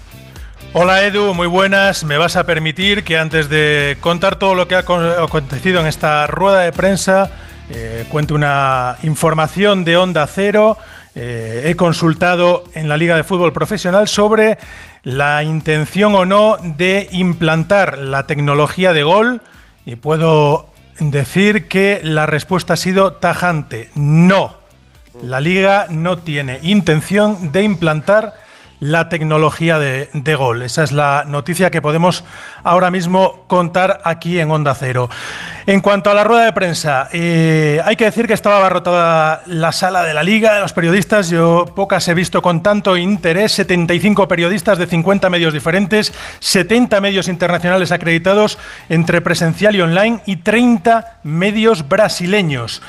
Hola 0.74 1.04
Edu, 1.04 1.34
muy 1.34 1.48
buenas. 1.48 2.04
Me 2.04 2.18
vas 2.18 2.36
a 2.36 2.46
permitir 2.46 3.04
que 3.04 3.18
antes 3.18 3.50
de 3.50 3.98
contar 4.00 4.38
todo 4.38 4.56
lo 4.56 4.68
que 4.68 4.76
ha 4.76 4.80
acontecido 4.80 5.80
en 5.82 5.88
esta 5.88 6.28
rueda 6.28 6.62
de 6.62 6.72
prensa, 6.72 7.30
eh, 7.70 8.06
cuente 8.10 8.34
una 8.34 8.98
información 9.04 9.84
de 9.84 9.98
Onda 9.98 10.26
Cero. 10.28 10.78
Eh, 11.14 11.64
he 11.66 11.76
consultado 11.76 12.66
en 12.74 12.88
la 12.88 12.98
Liga 12.98 13.16
de 13.16 13.24
Fútbol 13.24 13.54
Profesional 13.54 14.08
sobre 14.08 14.58
la 15.04 15.44
intención 15.44 16.16
o 16.16 16.26
no 16.26 16.58
de 16.62 17.10
implantar 17.12 17.98
la 17.98 18.26
tecnología 18.26 18.94
de 18.94 19.04
gol 19.04 19.42
y 19.86 19.96
puedo 19.96 20.70
decir 21.00 21.68
que 21.68 22.00
la 22.04 22.26
respuesta 22.26 22.74
ha 22.74 22.78
sido 22.78 23.14
tajante. 23.14 23.90
No. 23.96 24.58
La 25.22 25.40
liga 25.40 25.88
no 25.90 26.18
tiene 26.18 26.60
intención 26.64 27.52
de 27.52 27.64
implantar 27.64 28.45
la 28.80 29.10
tecnología 29.10 29.80
de, 29.80 30.36
gol. 30.36 30.62
Esa 30.62 30.84
es 30.84 30.92
la 30.92 31.24
noticia 31.28 31.72
que 31.72 31.82
podemos 31.82 32.24
ahora 32.64 32.92
mismo 32.92 33.46
contar 33.48 34.02
aquí 34.04 34.40
en 34.40 34.52
Onda 34.52 34.76
Cero. 34.76 35.10
En 35.66 35.82
cuanto 35.82 36.10
a 36.10 36.14
la 36.14 36.24
rueda 36.24 36.46
de 36.46 36.54
prensa, 36.54 37.10
eh, 37.12 37.82
hay 37.84 37.96
que 37.96 38.06
decir 38.06 38.28
que 38.28 38.34
estaba 38.34 38.58
abarrotada 38.58 39.44
la 39.48 39.72
sala 39.72 40.04
de 40.04 40.14
la 40.14 40.24
liga 40.24 40.54
de 40.54 40.62
los 40.62 40.74
periodistas. 40.74 41.30
Yo 41.30 41.66
pocas 41.76 42.08
he 42.08 42.14
visto 42.14 42.42
con 42.42 42.62
tanto 42.62 42.98
interés. 42.98 43.54
75 43.54 44.28
periodistas 44.28 44.78
de 44.78 44.88
50 44.88 45.30
medios 45.30 45.54
diferentes, 45.54 46.14
70 46.40 47.02
medios 47.02 47.28
internacionales 47.28 47.92
acreditados 47.92 48.58
entre 48.90 49.22
presencial 49.22 49.76
y 49.76 49.82
online 49.82 50.22
y 50.26 50.38
30 50.38 51.20
medios 51.24 51.88
brasileños. 51.88 52.82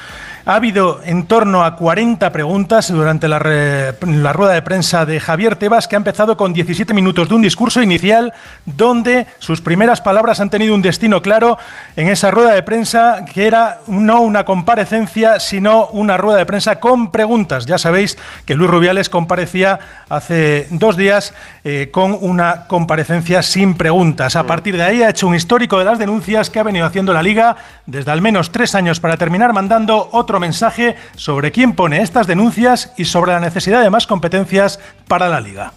Ha 0.48 0.54
habido 0.54 1.00
en 1.04 1.26
torno 1.26 1.64
a 1.64 1.74
40 1.74 2.30
preguntas 2.30 2.92
durante 2.92 3.26
la, 3.26 3.40
la, 3.40 4.32
rueda 4.32 4.52
de 4.52 4.62
prensa 4.62 5.04
de 5.04 5.18
Javier 5.18 5.56
Tebas, 5.56 5.88
que 5.88 5.96
ha 5.96 5.98
empezado 5.98 6.36
con 6.36 6.52
17 6.52 6.94
minutos 6.94 7.28
de 7.28 7.34
un 7.34 7.42
discurso 7.42 7.82
inicial 7.82 8.32
donde 8.64 9.26
sus 9.40 9.60
primeras 9.60 10.00
palabras 10.00 10.38
han 10.38 10.48
tenido 10.48 10.76
un 10.76 10.82
destino 10.82 11.20
claro 11.20 11.58
en 11.96 12.06
esa 12.06 12.30
rueda 12.30 12.52
de 12.52 12.62
prensa, 12.62 13.24
que 13.24 13.48
era 13.48 13.80
no 13.88 14.20
una 14.20 14.44
comparecencia, 14.44 15.40
sino 15.40 15.88
una 15.88 16.16
rueda 16.16 16.38
de 16.38 16.46
prensa 16.46 16.78
con 16.78 17.10
preguntas. 17.10 17.66
Ya 17.66 17.76
sabéis 17.76 18.16
que 18.44 18.54
Luis 18.54 18.70
Rubiales 18.70 19.10
comparecía 19.10 19.80
hace 20.08 20.68
dos 20.70 20.96
días 20.96 21.34
eh, 21.64 21.88
con 21.92 22.16
una 22.20 22.68
comparecencia 22.68 23.42
sin 23.42 23.74
preguntas. 23.74 24.36
A 24.36 24.46
partir 24.46 24.76
de 24.76 24.84
ahí 24.84 25.02
ha 25.02 25.10
hecho 25.10 25.26
un 25.26 25.34
histórico 25.34 25.80
de 25.80 25.86
las 25.86 25.98
denuncias 25.98 26.50
que 26.50 26.60
ha 26.60 26.62
venido 26.62 26.86
haciendo 26.86 27.12
la 27.12 27.24
Liga 27.24 27.56
desde 27.84 28.12
al 28.12 28.22
menos 28.22 28.52
tres 28.52 28.76
años 28.76 29.00
para 29.00 29.16
terminar 29.16 29.52
mandando 29.52 30.08
otro 30.12 30.35
mensaje 30.40 30.96
sobre 31.16 31.52
quién 31.52 31.74
pone 31.74 32.02
estas 32.02 32.26
denuncias 32.26 32.92
y 32.96 33.04
sobre 33.04 33.32
la 33.32 33.40
necesidad 33.40 33.82
de 33.82 33.90
más 33.90 34.06
competencias 34.06 34.78
para 35.08 35.28
la 35.28 35.40
Liga. 35.40 35.72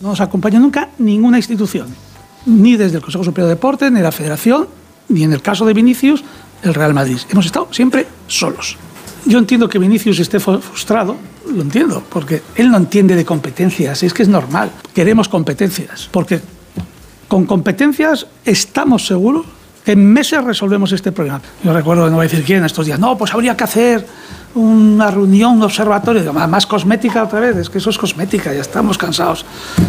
No 0.00 0.08
nos 0.08 0.20
acompaña 0.20 0.58
nunca 0.58 0.88
ninguna 0.98 1.36
institución, 1.36 1.94
ni 2.46 2.76
desde 2.76 2.96
el 2.96 3.02
Consejo 3.02 3.24
Superior 3.24 3.48
de 3.48 3.54
Deportes, 3.54 3.92
ni 3.92 4.00
la 4.00 4.12
Federación, 4.12 4.68
ni 5.08 5.24
en 5.24 5.32
el 5.32 5.42
caso 5.42 5.66
de 5.66 5.74
Vinicius, 5.74 6.24
el 6.62 6.74
Real 6.74 6.94
Madrid. 6.94 7.18
Hemos 7.30 7.46
estado 7.46 7.68
siempre 7.72 8.06
solos. 8.26 8.76
Yo 9.26 9.38
entiendo 9.38 9.68
que 9.68 9.78
Vinicius 9.78 10.18
esté 10.18 10.40
frustrado, 10.40 11.16
lo 11.52 11.62
entiendo, 11.62 12.02
porque 12.08 12.42
él 12.54 12.70
no 12.70 12.78
entiende 12.78 13.14
de 13.14 13.24
competencias, 13.24 14.02
es 14.02 14.14
que 14.14 14.22
es 14.22 14.28
normal. 14.28 14.70
Queremos 14.94 15.28
competencias, 15.28 16.08
porque 16.10 16.40
con 17.28 17.44
competencias 17.44 18.26
estamos 18.44 19.06
seguros 19.06 19.46
en 19.92 20.12
meses 20.12 20.42
resolvemos 20.42 20.92
este 20.92 21.12
problema. 21.12 21.40
Yo 21.62 21.72
recuerdo, 21.72 22.08
no 22.08 22.16
voy 22.16 22.26
a 22.26 22.28
decir 22.28 22.44
quién, 22.44 22.64
estos 22.64 22.86
días, 22.86 22.98
no, 22.98 23.16
pues 23.16 23.32
habría 23.34 23.56
que 23.56 23.64
hacer 23.64 24.06
una 24.54 25.10
reunión, 25.10 25.52
un 25.52 25.62
observatorio, 25.62 26.32
más 26.32 26.66
cosmética 26.66 27.22
otra 27.22 27.40
vez, 27.40 27.56
es 27.56 27.70
que 27.70 27.78
eso 27.78 27.90
es 27.90 27.98
cosmética, 27.98 28.52
ya 28.52 28.60
estamos 28.60 28.98
cansados. 28.98 29.44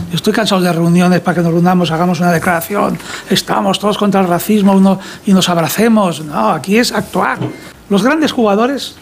Yo 0.09 0.15
estoy 0.15 0.33
cansado 0.33 0.61
de 0.61 0.71
reuniones 0.71 1.19
para 1.21 1.35
que 1.35 1.41
nos 1.41 1.51
reunamos, 1.51 1.89
hagamos 1.91 2.19
una 2.19 2.31
declaración, 2.31 2.97
estamos 3.29 3.79
todos 3.79 3.97
contra 3.97 4.21
el 4.21 4.27
racismo 4.27 4.73
uno, 4.73 4.99
y 5.25 5.33
nos 5.33 5.49
abracemos. 5.49 6.23
No, 6.23 6.49
aquí 6.49 6.77
es 6.77 6.91
actuar. 6.91 7.39
Los 7.89 8.03
grandes 8.03 8.31
jugadores, 8.31 8.95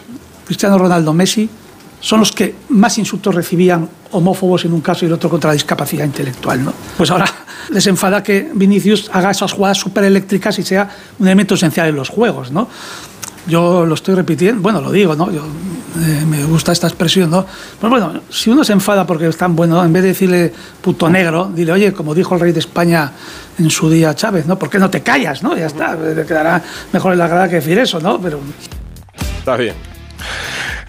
Cristiano 0.46 0.78
Ronaldo, 0.78 1.12
Messi, 1.12 1.50
son 2.00 2.20
los 2.20 2.32
que 2.32 2.54
más 2.70 2.98
insultos 2.98 3.34
recibían 3.34 3.88
homófobos 4.12 4.64
en 4.64 4.72
un 4.72 4.80
caso 4.80 5.04
y 5.04 5.08
el 5.08 5.12
otro 5.12 5.30
contra 5.30 5.48
la 5.48 5.54
discapacidad 5.54 6.04
intelectual. 6.04 6.64
¿no? 6.64 6.72
Pues 6.96 7.10
ahora 7.10 7.26
les 7.70 7.86
enfada 7.86 8.22
que 8.22 8.50
Vinicius 8.54 9.10
haga 9.12 9.30
esas 9.30 9.52
jugadas 9.52 9.78
súper 9.78 10.04
eléctricas 10.04 10.58
y 10.58 10.62
sea 10.62 10.88
un 11.18 11.26
elemento 11.26 11.54
esencial 11.54 11.88
en 11.88 11.96
los 11.96 12.08
juegos. 12.08 12.50
¿no? 12.50 12.68
Yo 13.46 13.86
lo 13.86 13.94
estoy 13.94 14.14
repitiendo, 14.14 14.60
bueno, 14.60 14.80
lo 14.80 14.92
digo, 14.92 15.16
¿no? 15.16 15.30
Yo, 15.30 15.42
eh, 15.98 16.24
me 16.26 16.44
gusta 16.44 16.72
esta 16.72 16.86
expresión, 16.86 17.30
¿no? 17.30 17.44
Pues 17.80 17.90
bueno, 17.90 18.20
si 18.28 18.50
uno 18.50 18.62
se 18.62 18.74
enfada 18.74 19.06
porque 19.06 19.26
es 19.26 19.36
tan 19.36 19.56
bueno, 19.56 19.82
en 19.82 19.92
vez 19.92 20.02
de 20.02 20.08
decirle 20.08 20.52
puto 20.80 21.08
negro, 21.08 21.50
dile, 21.52 21.72
oye, 21.72 21.92
como 21.92 22.14
dijo 22.14 22.34
el 22.34 22.40
rey 22.40 22.52
de 22.52 22.60
España 22.60 23.10
en 23.58 23.70
su 23.70 23.90
día 23.90 24.14
Chávez, 24.14 24.46
¿no? 24.46 24.58
¿Por 24.58 24.68
qué 24.68 24.78
no 24.78 24.90
te 24.90 25.00
callas, 25.02 25.42
no? 25.42 25.56
Ya 25.56 25.66
está, 25.66 25.96
le 25.96 26.24
quedará 26.26 26.62
mejor 26.92 27.14
en 27.14 27.18
la 27.18 27.28
grada 27.28 27.48
que 27.48 27.56
decir 27.56 27.78
eso, 27.78 27.98
¿no? 27.98 28.20
Pero... 28.20 28.40
Está 29.38 29.56
bien. 29.56 29.74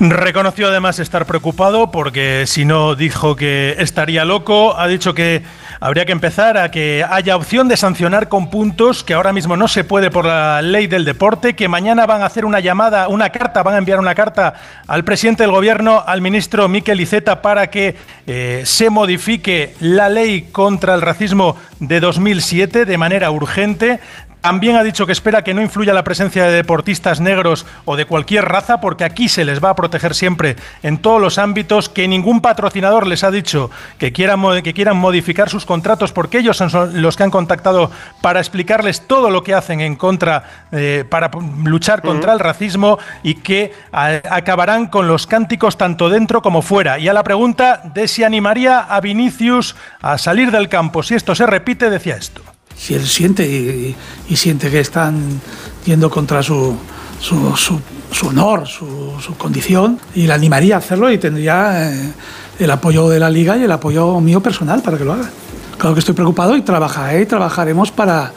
Reconoció 0.09 0.69
además 0.69 0.97
estar 0.97 1.27
preocupado 1.27 1.91
porque 1.91 2.45
si 2.47 2.65
no 2.65 2.95
dijo 2.95 3.35
que 3.35 3.75
estaría 3.77 4.25
loco, 4.25 4.75
ha 4.75 4.87
dicho 4.87 5.13
que 5.13 5.43
habría 5.79 6.07
que 6.07 6.11
empezar 6.11 6.57
a 6.57 6.71
que 6.71 7.05
haya 7.07 7.35
opción 7.35 7.67
de 7.67 7.77
sancionar 7.77 8.27
con 8.27 8.49
puntos 8.49 9.03
que 9.03 9.13
ahora 9.13 9.31
mismo 9.31 9.57
no 9.57 9.67
se 9.67 9.83
puede 9.83 10.09
por 10.09 10.25
la 10.25 10.63
ley 10.63 10.87
del 10.87 11.05
deporte, 11.05 11.53
que 11.53 11.67
mañana 11.67 12.07
van 12.07 12.23
a 12.23 12.25
hacer 12.25 12.45
una 12.45 12.59
llamada, 12.59 13.09
una 13.09 13.29
carta, 13.29 13.61
van 13.61 13.75
a 13.75 13.77
enviar 13.77 13.99
una 13.99 14.15
carta 14.15 14.55
al 14.87 15.03
presidente 15.03 15.43
del 15.43 15.51
gobierno, 15.51 16.03
al 16.03 16.19
ministro 16.19 16.67
Miquel 16.67 16.99
Iceta, 16.99 17.43
para 17.43 17.69
que 17.69 17.95
eh, 18.25 18.63
se 18.65 18.89
modifique 18.89 19.75
la 19.81 20.09
ley 20.09 20.49
contra 20.51 20.95
el 20.95 21.01
racismo 21.01 21.57
de 21.79 21.99
2007 21.99 22.85
de 22.85 22.97
manera 22.97 23.29
urgente. 23.29 23.99
También 24.41 24.75
ha 24.75 24.83
dicho 24.83 25.05
que 25.05 25.11
espera 25.11 25.43
que 25.43 25.53
no 25.53 25.61
influya 25.61 25.93
la 25.93 26.03
presencia 26.03 26.45
de 26.45 26.51
deportistas 26.51 27.19
negros 27.19 27.67
o 27.85 27.95
de 27.95 28.05
cualquier 28.05 28.45
raza, 28.45 28.81
porque 28.81 29.03
aquí 29.03 29.29
se 29.29 29.45
les 29.45 29.63
va 29.63 29.69
a 29.69 29.75
proteger 29.75 30.15
siempre 30.15 30.55
en 30.81 30.97
todos 30.97 31.21
los 31.21 31.37
ámbitos, 31.37 31.89
que 31.89 32.07
ningún 32.07 32.41
patrocinador 32.41 33.05
les 33.05 33.23
ha 33.23 33.29
dicho 33.29 33.69
que 33.99 34.11
quieran, 34.11 34.41
que 34.63 34.73
quieran 34.73 34.97
modificar 34.97 35.49
sus 35.49 35.67
contratos, 35.67 36.11
porque 36.11 36.39
ellos 36.39 36.57
son 36.57 37.01
los 37.01 37.17
que 37.17 37.23
han 37.23 37.29
contactado 37.29 37.91
para 38.21 38.39
explicarles 38.39 39.07
todo 39.07 39.29
lo 39.29 39.43
que 39.43 39.53
hacen 39.53 39.79
en 39.79 39.95
contra, 39.95 40.65
eh, 40.71 41.05
para 41.07 41.29
luchar 41.63 42.01
contra 42.01 42.33
el 42.33 42.39
racismo 42.39 42.97
y 43.21 43.35
que 43.35 43.73
acabarán 43.91 44.87
con 44.87 45.07
los 45.07 45.27
cánticos 45.27 45.77
tanto 45.77 46.09
dentro 46.09 46.41
como 46.41 46.63
fuera. 46.63 46.97
Y 46.97 47.07
a 47.07 47.13
la 47.13 47.23
pregunta 47.23 47.81
de 47.93 48.07
si 48.07 48.23
animaría 48.23 48.79
a 48.79 48.99
Vinicius 49.01 49.75
a 50.01 50.17
salir 50.17 50.49
del 50.49 50.67
campo, 50.67 51.03
si 51.03 51.13
esto 51.13 51.35
se 51.35 51.45
repite, 51.45 51.91
decía 51.91 52.15
esto 52.15 52.41
si 52.81 52.95
él 52.95 53.05
siente 53.05 53.45
y, 53.45 54.35
siente 54.35 54.71
que 54.71 54.79
están 54.79 55.39
yendo 55.85 56.09
contra 56.09 56.41
su, 56.41 56.75
su, 57.19 58.27
honor, 58.27 58.67
su, 58.67 59.35
condición, 59.37 59.99
y 60.15 60.25
le 60.25 60.33
animaría 60.33 60.75
a 60.75 60.77
hacerlo 60.79 61.11
y 61.11 61.19
tendría 61.19 61.91
eh, 61.91 62.13
el 62.57 62.71
apoyo 62.71 63.07
de 63.07 63.19
la 63.19 63.29
liga 63.29 63.55
y 63.55 63.63
el 63.63 63.71
apoyo 63.71 64.19
mío 64.19 64.41
personal 64.41 64.81
para 64.81 64.97
que 64.97 65.05
lo 65.05 65.13
haga. 65.13 65.29
Claro 65.77 65.93
que 65.93 65.99
estoy 65.99 66.15
preocupado 66.15 66.55
y 66.55 66.63
trabajaré 66.63 67.21
y 67.21 67.25
trabajaremos 67.27 67.91
para, 67.91 68.31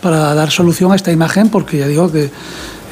para 0.00 0.34
dar 0.34 0.50
solución 0.50 0.92
a 0.92 0.96
esta 0.96 1.12
imagen 1.12 1.50
porque 1.50 1.76
ya 1.76 1.86
digo 1.86 2.10
que 2.10 2.30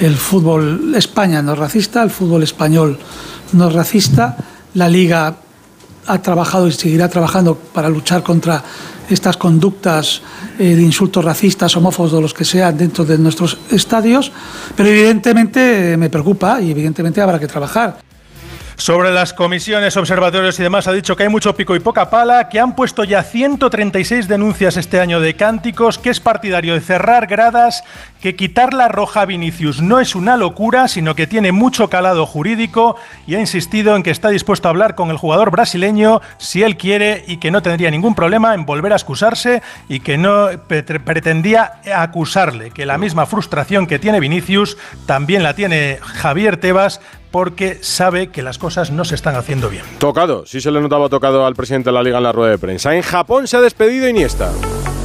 el 0.01 0.15
fútbol 0.15 0.95
España 0.95 1.41
no 1.41 1.55
es 1.55 1.59
racista, 1.59 2.03
el 2.03 2.11
fútbol 2.11 2.43
español 2.43 2.99
no 3.55 3.69
es 3.69 3.73
racista, 3.73 4.37
la 4.75 4.91
liga 4.91 5.37
ha 6.07 6.23
trabajado 6.23 6.69
y 6.69 6.73
seguirá 6.73 7.09
trabajando 7.09 7.55
para 7.55 7.89
luchar 7.89 8.23
contra 8.23 8.63
estas 9.09 9.37
conductas 9.37 10.23
eh, 10.59 10.75
de 10.75 10.83
insultos 10.83 11.25
racistas, 11.25 11.77
homófobos 11.77 12.13
o 12.13 12.21
los 12.21 12.35
que 12.35 12.45
sean 12.45 12.77
dentro 12.77 13.05
de 13.05 13.19
nuestros 13.19 13.59
estadios, 13.71 14.33
pero 14.77 14.89
evidentemente 14.89 15.97
me 15.97 16.11
preocupa 16.11 16.61
y 16.61 16.71
evidentemente 16.71 17.21
habrá 17.21 17.39
que 17.39 17.47
trabajar. 17.47 18.08
Sobre 18.79 19.11
las 19.11 19.35
comisiones, 19.35 19.97
observatorios 19.97 20.61
y 20.61 20.63
demás, 20.63 20.87
ha 20.87 20.93
dicho 20.93 21.17
que 21.17 21.25
hay 21.25 21.29
mucho 21.29 21.57
pico 21.57 21.75
y 21.75 21.81
poca 21.81 22.11
pala, 22.11 22.49
que 22.49 22.61
han 22.61 22.77
puesto 22.77 23.03
ya 23.03 23.25
136 23.25 24.29
denuncias 24.29 24.77
este 24.77 25.01
año 25.01 25.19
de 25.19 25.35
cánticos, 25.35 25.99
que 25.99 26.11
es 26.11 26.21
partidario 26.21 26.75
de 26.75 26.81
cerrar 26.81 27.27
gradas, 27.27 27.83
que 28.21 28.37
quitar 28.37 28.75
la 28.75 28.87
roja 28.87 29.23
a 29.23 29.27
Vinicius 29.27 29.83
no 29.83 29.99
es 29.99 30.15
una 30.15 30.37
locura, 30.37 30.87
sino 30.87 31.17
que 31.17 31.27
tiene 31.27 31.51
mucho 31.51 31.91
calado 31.91 32.25
jurídico 32.25 32.95
y 33.27 33.35
ha 33.35 33.41
insistido 33.41 33.97
en 33.97 34.05
que 34.05 34.13
está 34.13 34.29
dispuesto 34.29 34.69
a 34.69 34.71
hablar 34.71 34.95
con 34.95 35.11
el 35.11 35.17
jugador 35.17 35.51
brasileño 35.51 36.21
si 36.37 36.63
él 36.63 36.77
quiere 36.77 37.25
y 37.27 37.39
que 37.39 37.51
no 37.51 37.63
tendría 37.63 37.91
ningún 37.91 38.15
problema 38.15 38.55
en 38.55 38.65
volver 38.65 38.93
a 38.93 38.97
excusarse 38.97 39.61
y 39.89 39.99
que 40.01 40.19
no 40.19 40.51
pretendía 40.69 41.81
acusarle, 41.93 42.71
que 42.71 42.87
la 42.87 42.97
misma 42.97 43.27
frustración 43.27 43.89
que 43.89 43.99
tiene 43.99 44.21
Vinicius 44.21 44.77
también 45.07 45.43
la 45.43 45.55
tiene 45.55 45.99
Javier 46.01 46.59
Tebas 46.59 47.01
porque 47.31 47.79
sabe 47.81 48.29
que 48.29 48.43
las 48.43 48.59
cosas 48.59 48.91
no 48.91 49.05
se 49.05 49.15
están 49.15 49.37
haciendo 49.37 49.69
bien. 49.69 49.85
Tocado, 49.99 50.47
sí 50.47 50.61
se 50.61 50.71
le 50.71 50.81
notaba 50.81 51.09
tocado 51.09 51.47
al 51.47 51.55
presidente 51.55 51.91
de 51.91 51.95
la 51.95 52.03
liga 52.03 52.19
en 52.19 52.25
la 52.25 52.33
rueda 52.33 52.53
de 52.53 52.59
prensa. 52.59 52.95
En 52.95 53.03
Japón 53.03 53.47
se 53.47 53.57
ha 53.57 53.61
despedido 53.61 54.09
Iniesta. 54.09 54.51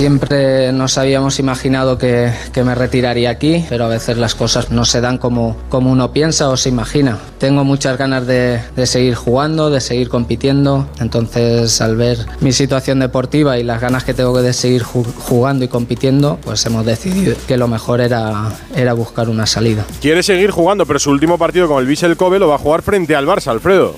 Siempre 0.03 0.73
nos 0.73 0.97
habíamos 0.97 1.39
imaginado 1.39 1.97
que, 1.97 2.29
me 2.61 2.75
retiraría 2.75 3.29
aquí, 3.29 3.63
pero 3.69 3.85
a 3.85 3.87
veces 3.87 4.17
las 4.17 4.35
cosas 4.35 4.69
no 4.69 4.83
se 4.83 4.99
dan 4.99 5.17
como, 5.17 5.55
como 5.69 5.93
uno 5.93 6.11
piensa 6.11 6.49
o 6.49 6.57
se 6.57 6.67
imagina. 6.67 7.19
Tengo 7.37 7.63
muchas 7.63 7.97
ganas 7.97 8.27
de, 8.27 8.59
seguir 8.85 9.15
jugando, 9.15 9.69
de 9.69 9.79
seguir 9.79 10.09
compitiendo, 10.09 10.89
entonces 10.99 11.79
al 11.79 11.95
ver 11.95 12.17
mi 12.41 12.51
situación 12.51 12.99
deportiva 12.99 13.57
y 13.57 13.63
las 13.63 13.79
ganas 13.79 14.03
que 14.03 14.13
tengo 14.13 14.41
de 14.41 14.51
seguir 14.51 14.83
jugando 14.83 15.63
y 15.63 15.69
compitiendo, 15.69 16.37
pues 16.43 16.65
hemos 16.65 16.85
decidido 16.85 17.37
que 17.47 17.55
lo 17.55 17.69
mejor 17.69 18.01
era, 18.01 18.51
era 18.75 18.91
buscar 18.91 19.29
una 19.29 19.45
salida. 19.45 19.85
Quiere 20.01 20.21
seguir 20.21 20.51
jugando, 20.51 20.85
pero 20.85 20.99
su 20.99 21.11
último 21.11 21.37
partido 21.37 21.69
con 21.69 21.79
el 21.79 21.87
Vissel 21.87 22.17
Kobe 22.17 22.39
lo 22.39 22.49
va 22.49 22.55
a 22.55 22.59
jugar 22.59 22.81
frente 22.81 23.15
al 23.15 23.25
Barça, 23.25 23.51
Alfredo. 23.51 23.95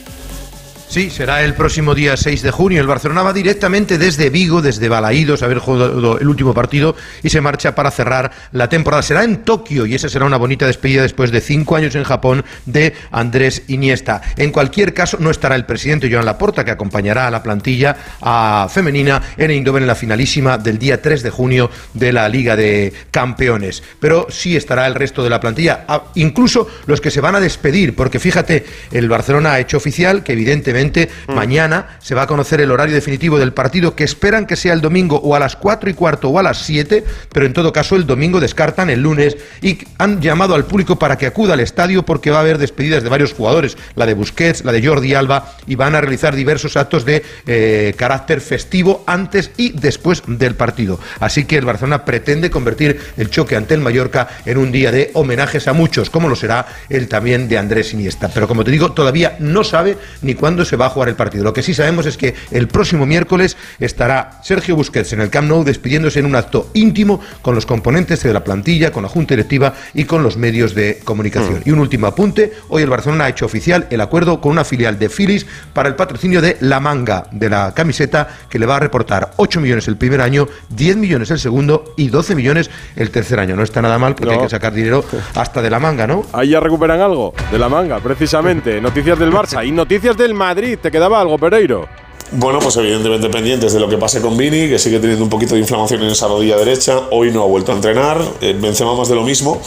Sí, 0.96 1.10
será 1.10 1.44
el 1.44 1.56
próximo 1.56 1.94
día 1.94 2.16
6 2.16 2.42
de 2.42 2.52
junio. 2.52 2.80
El 2.80 2.88
Barcelona 2.88 3.22
va 3.22 3.34
directamente 3.34 3.98
desde 3.98 4.30
Vigo, 4.30 4.62
desde 4.62 4.88
Balaídos, 4.88 5.44
haber 5.44 5.58
jugado 5.58 6.18
el 6.18 6.26
último 6.30 6.54
partido 6.54 6.96
y 7.22 7.30
se 7.30 7.42
marcha 7.42 7.76
para 7.76 7.92
cerrar 7.92 8.32
la 8.54 8.70
temporada. 8.70 9.04
Será 9.04 9.26
en 9.26 9.44
Tokio 9.44 9.86
y 9.86 9.94
esa 9.94 10.08
será 10.08 10.24
una 10.24 10.38
bonita 10.38 10.66
despedida 10.68 11.02
después 11.02 11.32
de 11.32 11.42
cinco 11.42 11.76
años 11.76 11.96
en 11.96 12.06
Japón 12.06 12.46
de 12.66 12.94
Andrés 13.12 13.64
Iniesta. 13.68 14.22
En 14.38 14.54
cualquier 14.54 14.94
caso, 14.94 15.18
no 15.20 15.32
estará 15.32 15.58
el 15.58 15.66
presidente 15.66 16.10
Joan 16.10 16.24
Laporta, 16.24 16.64
que 16.64 16.72
acompañará 16.72 17.28
a 17.28 17.32
la 17.32 17.44
plantilla 17.44 17.98
a 18.22 18.70
femenina 18.72 19.22
en 19.36 19.52
Eindhoven 19.52 19.84
en 19.84 19.88
la 19.88 19.96
finalísima 19.96 20.58
del 20.58 20.80
día 20.80 21.02
3 21.02 21.24
de 21.24 21.30
junio 21.30 21.70
de 21.94 22.14
la 22.14 22.30
Liga 22.30 22.56
de 22.56 22.94
Campeones. 23.12 23.84
Pero 24.00 24.28
sí 24.30 24.56
estará 24.56 24.88
el 24.88 24.96
resto 24.96 25.26
de 25.26 25.30
la 25.30 25.42
plantilla, 25.42 25.86
incluso 26.16 26.70
los 26.86 27.02
que 27.02 27.12
se 27.12 27.20
van 27.20 27.36
a 27.36 27.42
despedir, 27.42 27.98
porque 27.98 28.18
fíjate, 28.18 28.66
el 28.92 29.10
Barcelona 29.10 29.52
ha 29.52 29.60
hecho 29.60 29.76
oficial 29.76 30.24
que 30.24 30.32
evidentemente 30.32 30.85
Mm. 30.86 31.34
mañana 31.34 31.98
se 32.00 32.16
va 32.16 32.24
a 32.24 32.28
conocer 32.28 32.62
el 32.62 32.72
horario 32.72 32.96
definitivo 32.96 33.40
del 33.40 33.54
partido 33.54 33.96
que 33.96 34.04
esperan 34.04 34.46
que 34.46 34.56
sea 34.56 34.74
el 34.74 34.82
domingo 34.82 35.18
o 35.18 35.36
a 35.36 35.40
las 35.40 35.56
4 35.56 35.90
y 35.90 35.94
cuarto 35.94 36.30
o 36.30 36.40
a 36.40 36.44
las 36.44 36.60
7, 36.60 37.04
pero 37.32 37.46
en 37.46 37.54
todo 37.54 37.72
caso 37.74 37.96
el 37.96 38.06
domingo 38.06 38.40
descartan 38.40 38.90
el 38.90 39.02
lunes 39.02 39.38
y 39.62 39.80
han 39.98 40.22
llamado 40.22 40.56
al 40.56 40.66
público 40.66 40.98
para 40.98 41.18
que 41.18 41.26
acuda 41.26 41.54
al 41.54 41.60
estadio 41.60 42.04
porque 42.04 42.32
va 42.32 42.38
a 42.38 42.42
haber 42.42 42.58
despedidas 42.58 43.04
de 43.04 43.10
varios 43.10 43.34
jugadores, 43.34 43.78
la 43.96 44.06
de 44.06 44.14
Busquets, 44.14 44.64
la 44.64 44.72
de 44.72 44.86
Jordi 44.86 45.14
Alba 45.14 45.54
y 45.68 45.76
van 45.76 45.96
a 45.96 46.02
realizar 46.02 46.36
diversos 46.36 46.78
actos 46.78 47.06
de 47.06 47.24
eh, 47.48 47.94
carácter 47.98 48.42
festivo 48.42 49.04
antes 49.08 49.52
y 49.58 49.72
después 49.72 50.24
del 50.28 50.56
partido. 50.56 51.00
Así 51.20 51.46
que 51.46 51.58
el 51.58 51.66
Barcelona 51.66 52.06
pretende 52.06 52.50
convertir 52.50 53.00
el 53.18 53.30
choque 53.30 53.56
ante 53.56 53.74
el 53.74 53.82
Mallorca 53.82 54.28
en 54.46 54.58
un 54.58 54.72
día 54.72 54.92
de 54.92 55.12
homenajes 55.14 55.68
a 55.68 55.74
muchos, 55.74 56.10
como 56.10 56.30
lo 56.30 56.36
será 56.36 56.66
el 56.90 57.08
también 57.08 57.48
de 57.48 57.58
Andrés 57.58 57.94
Iniesta. 57.94 58.30
Pero 58.34 58.48
como 58.48 58.64
te 58.64 58.72
digo, 58.72 58.92
todavía 58.92 59.36
no 59.40 59.64
sabe 59.64 59.98
ni 60.22 60.36
cuándo 60.36 60.65
se 60.66 60.76
va 60.76 60.88
a 60.88 60.90
jugar 60.90 61.10
el 61.10 61.16
partido. 61.16 61.44
Lo 61.44 61.54
que 61.54 61.64
sí 61.64 61.74
sabemos 61.74 62.06
es 62.06 62.18
que 62.18 62.36
el 62.52 62.68
próximo 62.68 63.06
miércoles 63.06 63.56
estará 63.80 64.40
Sergio 64.44 64.76
Busquets 64.76 65.14
en 65.14 65.22
el 65.22 65.30
Camp 65.30 65.48
Nou 65.48 65.64
despidiéndose 65.64 66.20
en 66.20 66.26
un 66.26 66.36
acto 66.36 66.70
íntimo 66.74 67.22
con 67.42 67.56
los 67.56 67.66
componentes 67.66 68.24
de 68.24 68.34
la 68.34 68.44
plantilla, 68.44 68.92
con 68.92 69.04
la 69.04 69.10
Junta 69.10 69.36
Directiva 69.36 69.74
y 69.94 70.06
con 70.06 70.24
los 70.24 70.38
medios 70.38 70.74
de 70.76 71.00
comunicación. 71.04 71.62
Y 71.66 71.72
un 71.72 71.80
último 71.80 72.08
apunte, 72.08 72.54
hoy 72.70 72.84
el 72.84 72.90
Barcelona 72.90 73.26
ha 73.26 73.30
hecho 73.30 73.46
oficial 73.46 73.88
el 73.90 74.02
acuerdo 74.02 74.42
con 74.42 74.52
una 74.52 74.64
filial 74.64 74.98
de 75.00 75.10
Philips 75.10 75.46
para 75.74 75.90
el 75.90 75.96
patrocinio 75.96 76.42
de 76.42 76.58
la 76.62 76.80
manga 76.80 77.28
de 77.32 77.50
la 77.50 77.74
camiseta 77.74 78.28
que 78.50 78.60
le 78.60 78.66
va 78.66 78.78
a 78.78 78.80
reportar 78.80 79.32
8 79.38 79.62
millones 79.62 79.88
el 79.88 79.98
primer 79.98 80.22
año, 80.22 80.48
10 80.70 80.98
millones 80.98 81.32
el 81.32 81.40
segundo 81.40 81.94
y 81.98 82.08
12 82.10 82.36
millones 82.36 82.70
el 82.96 83.12
tercer 83.12 83.40
año. 83.40 83.56
No 83.56 83.64
está 83.64 83.82
nada 83.82 83.98
mal 83.98 84.16
porque 84.16 84.34
No. 84.34 84.40
hay 84.42 84.46
que 84.48 84.50
sacar 84.50 84.74
dinero 84.74 85.04
hasta 85.36 85.62
de 85.62 85.70
la 85.70 85.80
manga, 85.80 86.08
¿no? 86.08 86.26
Ahí 86.34 86.50
ya 86.50 86.60
recuperan 86.60 87.00
algo 87.02 87.34
de 87.52 87.60
la 87.60 87.70
manga, 87.70 88.00
precisamente. 88.00 88.82
Noticias 88.82 89.20
del 89.20 89.32
Barça 89.32 89.66
y 89.66 89.72
noticias 89.72 90.18
del 90.18 90.34
Madrid. 90.34 90.55
¿Te 90.56 90.90
quedaba 90.90 91.20
algo, 91.20 91.38
Pereiro? 91.38 91.90
Bueno, 92.32 92.58
pues 92.60 92.76
evidentemente 92.78 93.30
pendientes 93.30 93.72
de 93.74 93.80
lo 93.80 93.88
que 93.88 93.98
pase 93.98 94.20
con 94.20 94.36
Vini, 94.36 94.68
que 94.68 94.80
sigue 94.80 95.00
teniendo 95.00 95.24
un 95.24 95.30
poquito 95.30 95.54
de 95.54 95.62
inflamación 95.62 96.02
en 96.02 96.10
esa 96.10 96.28
rodilla 96.28 96.58
derecha. 96.58 97.02
Hoy 97.12 97.32
no 97.32 97.44
ha 97.44 97.46
vuelto 97.46 97.72
a 97.72 97.76
entrenar. 97.76 98.20
Eh, 98.42 98.58
Benzema 98.60 98.96
más 98.96 99.10
de 99.10 99.16
lo 99.16 99.24
mismo. 99.24 99.62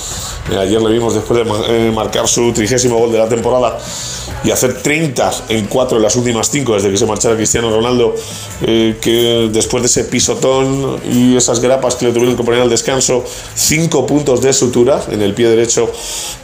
Eh, 0.50 0.56
ayer 0.56 0.82
le 0.82 0.90
vimos 0.90 1.14
después 1.14 1.44
de 1.44 1.52
eh, 1.68 1.92
marcar 1.92 2.26
su 2.26 2.52
trigésimo 2.52 2.98
gol 2.98 3.12
de 3.12 3.18
la 3.18 3.28
temporada 3.28 3.78
y 4.44 4.50
hacer 4.50 4.82
30 4.82 5.30
en 5.48 5.66
4 5.66 5.96
en 5.96 6.02
las 6.02 6.16
últimas 6.16 6.50
5 6.50 6.74
desde 6.74 6.90
que 6.90 6.96
se 6.96 7.06
marchara 7.06 7.36
Cristiano 7.36 7.70
Ronaldo, 7.70 8.14
eh, 8.62 8.96
que 9.00 9.48
después 9.52 9.82
de 9.82 9.86
ese 9.86 10.04
pisotón 10.04 11.00
y 11.10 11.36
esas 11.36 11.60
grapas 11.60 11.96
que 11.96 12.06
le 12.06 12.12
tuvieron 12.12 12.36
que 12.36 12.44
poner 12.44 12.60
al 12.60 12.70
descanso, 12.70 13.24
5 13.54 14.06
puntos 14.06 14.40
de 14.40 14.52
sutura 14.52 15.02
en 15.10 15.22
el 15.22 15.34
pie 15.34 15.48
derecho 15.48 15.90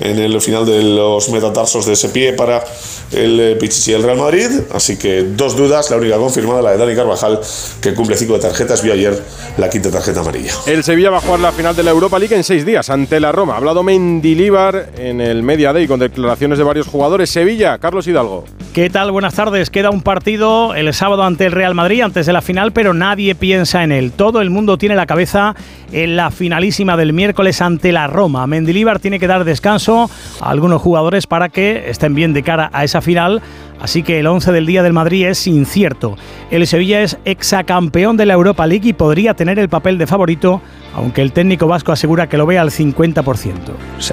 en 0.01 0.19
el 0.19 0.41
final 0.41 0.67
de 0.67 0.83
los 0.83 1.29
metatarsos 1.29 1.87
de 1.87 1.93
ese 1.93 2.09
pie 2.09 2.33
para 2.33 2.65
el 3.13 3.57
Pichichi 3.59 3.93
del 3.93 4.03
Real 4.03 4.19
Madrid. 4.19 4.49
Así 4.73 4.97
que 4.97 5.23
dos 5.23 5.57
dudas, 5.57 5.91
la 5.91 5.97
única 6.05 6.19
confirmada, 6.19 6.63
la 6.63 6.71
de 6.73 6.79
Dani 6.79 6.95
Carvajal, 6.95 7.41
que 7.81 7.95
cumple 7.95 8.17
5 8.17 8.35
de 8.35 8.41
tarjetas, 8.41 8.83
vio 8.83 8.93
ayer 8.93 9.21
la 9.57 9.69
quinta 9.69 9.91
tarjeta 9.91 10.21
amarilla. 10.21 10.53
El 10.67 10.85
Sevilla 10.85 11.11
va 11.11 11.19
a 11.19 11.21
jugar 11.21 11.41
la 11.41 11.53
final 11.53 11.75
de 11.75 11.83
la 11.83 11.91
Europa 11.91 12.19
League 12.19 12.35
en 12.35 12.45
seis 12.45 12.65
días 12.67 12.91
ante 12.91 13.21
la 13.21 13.33
Roma. 13.33 13.55
Ha 13.55 13.57
hablado 13.57 13.83
Mendilíbar 13.83 14.91
en 14.99 15.21
el 15.21 15.43
Media 15.43 15.73
Day 15.73 15.87
con 15.87 16.01
declaraciones 16.01 16.59
de 16.59 16.65
varios 16.65 16.87
jugadores. 16.87 17.31
Sevilla, 17.31 17.79
Carlos 17.79 18.07
Hidalgo. 18.07 18.45
¿Qué 18.73 18.91
tal? 18.91 19.13
Buenas 19.13 19.35
tardes. 19.35 19.71
Queda 19.71 19.91
un 19.91 20.03
partido 20.03 20.75
el 20.75 20.93
sábado 20.93 21.23
ante 21.23 21.47
el 21.47 21.53
Real 21.53 21.75
Madrid, 21.75 22.01
antes 22.01 22.27
de 22.27 22.33
la 22.33 22.43
final, 22.43 22.73
pero 22.73 22.93
nadie 22.93 23.35
piensa 23.35 23.85
en 23.85 23.93
él. 23.93 24.13
Todo 24.13 24.41
el 24.41 24.51
mundo 24.51 24.79
tiene 24.79 24.97
la 24.97 25.07
cabeza 25.07 25.55
en 25.93 26.17
la 26.17 26.33
finalísima 26.33 26.97
del 26.97 27.13
miércoles 27.13 27.63
ante 27.63 27.93
la 27.93 28.09
Roma. 28.09 28.47
Mendilíbar 28.49 28.99
tiene 28.99 29.21
que 29.21 29.29
dar 29.29 29.45
descanso 29.45 30.11
a 30.41 30.51
algunos 30.51 30.83
jugadores 30.83 31.29
para 31.29 31.51
que 31.51 31.89
estén 31.89 32.15
bien 32.15 32.33
de 32.33 32.43
cara 32.43 32.69
a 32.73 32.83
esa 32.83 33.01
final. 33.01 33.43
Así 33.81 34.03
que 34.03 34.19
el 34.21 34.27
11 34.27 34.51
del 34.53 34.65
día 34.67 34.83
del 34.83 34.93
Madrid 34.93 35.27
es 35.27 35.47
incierto. 35.47 36.17
El 36.51 36.67
Sevilla 36.67 37.03
es 37.03 37.19
exacampeón 37.25 38.17
de 38.17 38.25
la 38.27 38.35
Europa 38.35 38.67
League 38.67 38.89
y 38.89 38.93
podría 38.95 39.35
tener 39.35 39.59
el 39.59 39.69
papel 39.69 39.99
de 39.99 40.07
favorito, 40.07 40.63
aunque 40.95 41.21
el 41.23 41.33
técnico 41.33 41.67
vasco 41.67 41.93
asegura 41.93 42.29
que 42.29 42.39
lo 42.39 42.47
ve 42.47 42.59
al 42.59 42.71
50%. 42.71 43.53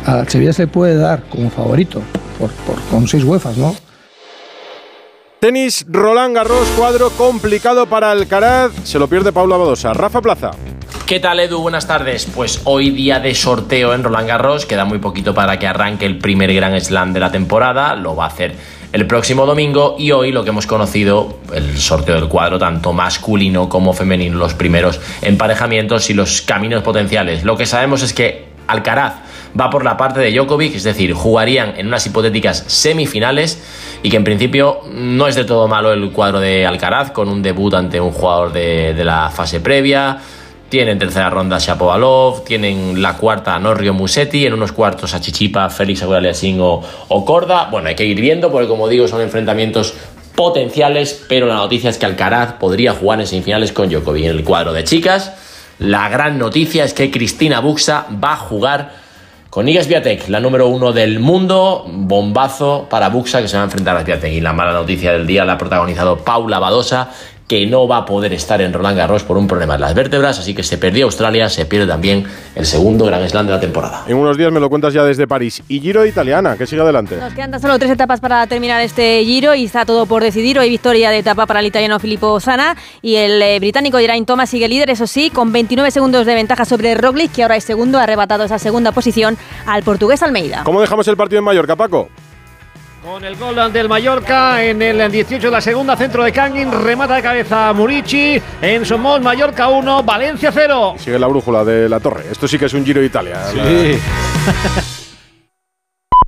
Al 0.05 0.27
Sevilla 0.27 0.51
se 0.53 0.63
le 0.63 0.67
puede 0.67 0.95
dar 0.97 1.23
como 1.29 1.49
favorito, 1.49 2.01
por, 2.37 2.49
por- 2.51 2.81
con 2.89 3.07
seis 3.07 3.23
UEFAs, 3.23 3.57
¿no? 3.57 3.73
Tenis, 5.39 5.85
Roland 5.89 6.35
Garros, 6.35 6.67
cuadro 6.77 7.09
complicado 7.11 7.87
para 7.87 8.11
Alcaraz. 8.11 8.71
Se 8.83 8.99
lo 8.99 9.07
pierde 9.07 9.31
Paula 9.31 9.57
Badosa. 9.57 9.91
Rafa 9.93 10.21
Plaza. 10.21 10.51
¿Qué 11.07 11.19
tal 11.19 11.39
Edu? 11.39 11.59
Buenas 11.61 11.87
tardes. 11.87 12.27
Pues 12.35 12.61
hoy 12.65 12.91
día 12.91 13.19
de 13.19 13.33
sorteo 13.33 13.93
en 13.95 14.03
Roland 14.03 14.27
Garros, 14.27 14.67
queda 14.67 14.85
muy 14.85 14.99
poquito 14.99 15.33
para 15.33 15.57
que 15.57 15.65
arranque 15.65 16.05
el 16.05 16.19
primer 16.19 16.53
Grand 16.53 16.79
Slam 16.79 17.11
de 17.13 17.19
la 17.21 17.31
temporada, 17.31 17.95
lo 17.95 18.15
va 18.15 18.25
a 18.25 18.27
hacer 18.27 18.55
el 18.93 19.07
próximo 19.07 19.45
domingo 19.45 19.95
y 19.97 20.11
hoy 20.11 20.31
lo 20.31 20.43
que 20.43 20.49
hemos 20.49 20.67
conocido, 20.67 21.37
el 21.53 21.77
sorteo 21.77 22.15
del 22.15 22.27
cuadro 22.27 22.59
tanto 22.59 22.91
masculino 22.91 23.69
como 23.69 23.93
femenino, 23.93 24.37
los 24.37 24.53
primeros 24.53 24.99
emparejamientos 25.21 26.09
y 26.09 26.13
los 26.13 26.41
caminos 26.41 26.83
potenciales. 26.83 27.43
Lo 27.43 27.55
que 27.55 27.65
sabemos 27.65 28.01
es 28.01 28.13
que 28.13 28.45
Alcaraz 28.67 29.13
va 29.59 29.69
por 29.69 29.83
la 29.83 29.97
parte 29.97 30.19
de 30.19 30.31
Djokovic, 30.31 30.75
es 30.75 30.83
decir, 30.83 31.13
jugarían 31.13 31.73
en 31.77 31.87
unas 31.87 32.05
hipotéticas 32.05 32.63
semifinales 32.67 33.61
y 34.03 34.09
que 34.09 34.17
en 34.17 34.23
principio 34.23 34.79
no 34.93 35.27
es 35.27 35.35
de 35.35 35.45
todo 35.45 35.67
malo 35.67 35.91
el 35.93 36.11
cuadro 36.11 36.39
de 36.39 36.65
Alcaraz 36.65 37.11
con 37.11 37.29
un 37.29 37.41
debut 37.41 37.73
ante 37.73 37.99
un 37.99 38.11
jugador 38.11 38.51
de, 38.51 38.93
de 38.93 39.03
la 39.05 39.29
fase 39.29 39.59
previa. 39.61 40.19
Tienen 40.71 40.97
tercera 40.99 41.29
ronda 41.29 41.57
Shapovalov, 41.59 42.45
tienen 42.45 43.01
la 43.01 43.17
cuarta 43.17 43.55
a 43.55 43.59
Norrio 43.59 43.93
Musetti, 43.93 44.45
en 44.45 44.53
unos 44.53 44.71
cuartos 44.71 45.13
a 45.13 45.19
Chichipa, 45.19 45.69
Félix 45.69 46.01
Aguilar-Aliassime 46.01 46.61
o, 46.61 46.81
o 47.09 47.25
Corda. 47.25 47.67
Bueno, 47.69 47.89
hay 47.89 47.95
que 47.95 48.05
ir 48.05 48.21
viendo 48.21 48.49
porque 48.53 48.69
como 48.69 48.87
digo 48.87 49.05
son 49.09 49.19
enfrentamientos 49.19 49.93
potenciales, 50.33 51.25
pero 51.27 51.45
la 51.45 51.55
noticia 51.55 51.89
es 51.89 51.97
que 51.97 52.05
Alcaraz 52.05 52.53
podría 52.53 52.93
jugar 52.93 53.19
en 53.19 53.27
semifinales 53.27 53.73
con 53.73 53.89
Djokovic. 53.89 54.23
En 54.23 54.31
el 54.31 54.45
cuadro 54.45 54.71
de 54.71 54.85
chicas, 54.85 55.33
la 55.77 56.07
gran 56.07 56.37
noticia 56.37 56.85
es 56.85 56.93
que 56.93 57.11
Cristina 57.11 57.59
Buxa 57.59 58.05
va 58.23 58.31
a 58.31 58.37
jugar 58.37 58.93
con 59.49 59.67
Iga 59.67 59.83
Swiatek, 59.83 60.29
la 60.29 60.39
número 60.39 60.69
uno 60.69 60.93
del 60.93 61.19
mundo, 61.19 61.83
bombazo 61.85 62.87
para 62.89 63.09
Buxa 63.09 63.41
que 63.41 63.49
se 63.49 63.57
va 63.57 63.63
a 63.63 63.65
enfrentar 63.65 63.97
a 63.97 64.05
Swiatek. 64.05 64.31
Y 64.31 64.39
la 64.39 64.53
mala 64.53 64.71
noticia 64.71 65.11
del 65.11 65.27
día 65.27 65.43
la 65.43 65.53
ha 65.53 65.57
protagonizado 65.57 66.19
Paula 66.19 66.59
Badosa, 66.59 67.09
que 67.51 67.65
no 67.65 67.85
va 67.85 67.97
a 67.97 68.05
poder 68.05 68.31
estar 68.31 68.61
en 68.61 68.71
Roland 68.71 68.95
Garros 68.95 69.25
por 69.25 69.35
un 69.35 69.45
problema 69.45 69.75
en 69.75 69.81
las 69.81 69.93
vértebras, 69.93 70.39
así 70.39 70.53
que 70.53 70.63
se 70.63 70.77
perdió 70.77 71.03
Australia, 71.03 71.49
se 71.49 71.65
pierde 71.65 71.85
también 71.85 72.23
el 72.55 72.65
segundo 72.65 73.03
Grand 73.03 73.27
Slam 73.27 73.45
de 73.45 73.51
la 73.51 73.59
temporada. 73.59 74.05
En 74.07 74.15
unos 74.15 74.37
días 74.37 74.53
me 74.53 74.61
lo 74.61 74.69
cuentas 74.69 74.93
ya 74.93 75.03
desde 75.03 75.27
París. 75.27 75.61
Y 75.67 75.81
Giro 75.81 76.03
de 76.03 76.07
Italiana, 76.07 76.55
que 76.55 76.65
sigue 76.65 76.81
adelante. 76.81 77.17
Nos 77.17 77.33
quedan 77.33 77.51
tan 77.51 77.59
solo 77.59 77.77
tres 77.77 77.91
etapas 77.91 78.21
para 78.21 78.47
terminar 78.47 78.79
este 78.81 79.21
giro 79.25 79.53
y 79.53 79.65
está 79.65 79.83
todo 79.83 80.05
por 80.05 80.23
decidir. 80.23 80.59
Hoy 80.59 80.69
victoria 80.69 81.09
de 81.09 81.17
etapa 81.17 81.45
para 81.45 81.59
el 81.59 81.65
italiano 81.65 81.99
Filippo 81.99 82.39
Sana 82.39 82.77
y 83.01 83.15
el 83.15 83.41
eh, 83.41 83.59
británico 83.59 83.97
Geraint 83.97 84.25
Thomas 84.25 84.49
sigue 84.49 84.69
líder, 84.69 84.89
eso 84.89 85.05
sí, 85.05 85.29
con 85.29 85.51
29 85.51 85.91
segundos 85.91 86.25
de 86.25 86.35
ventaja 86.35 86.63
sobre 86.63 86.95
Roglic, 86.95 87.33
que 87.33 87.43
ahora 87.43 87.57
es 87.57 87.65
segundo, 87.65 87.99
ha 87.99 88.03
arrebatado 88.03 88.45
esa 88.45 88.59
segunda 88.59 88.93
posición 88.93 89.37
al 89.65 89.83
portugués 89.83 90.23
Almeida. 90.23 90.61
¿Cómo 90.63 90.79
dejamos 90.79 91.05
el 91.09 91.17
partido 91.17 91.39
en 91.39 91.43
Mallorca, 91.43 91.75
Paco? 91.75 92.07
Con 93.03 93.25
el 93.25 93.35
gol 93.35 93.73
del 93.73 93.89
Mallorca 93.89 94.63
en 94.63 94.79
el 94.79 95.11
18 95.11 95.47
de 95.47 95.51
la 95.51 95.59
segunda, 95.59 95.97
centro 95.97 96.23
de 96.23 96.31
Kangin, 96.31 96.71
remata 96.71 97.15
de 97.15 97.23
cabeza 97.23 97.73
Murici, 97.73 98.39
en 98.61 98.85
Somos, 98.85 99.19
Mallorca 99.21 99.69
1, 99.69 100.03
Valencia 100.03 100.51
0. 100.53 100.95
Sigue 100.99 101.17
la 101.17 101.25
brújula 101.25 101.65
de 101.65 101.89
la 101.89 101.99
torre. 101.99 102.25
Esto 102.31 102.47
sí 102.47 102.59
que 102.59 102.65
es 102.65 102.73
un 102.75 102.85
Giro 102.85 102.99
de 102.99 103.07
Italia. 103.07 103.39
Sí. 103.51 104.97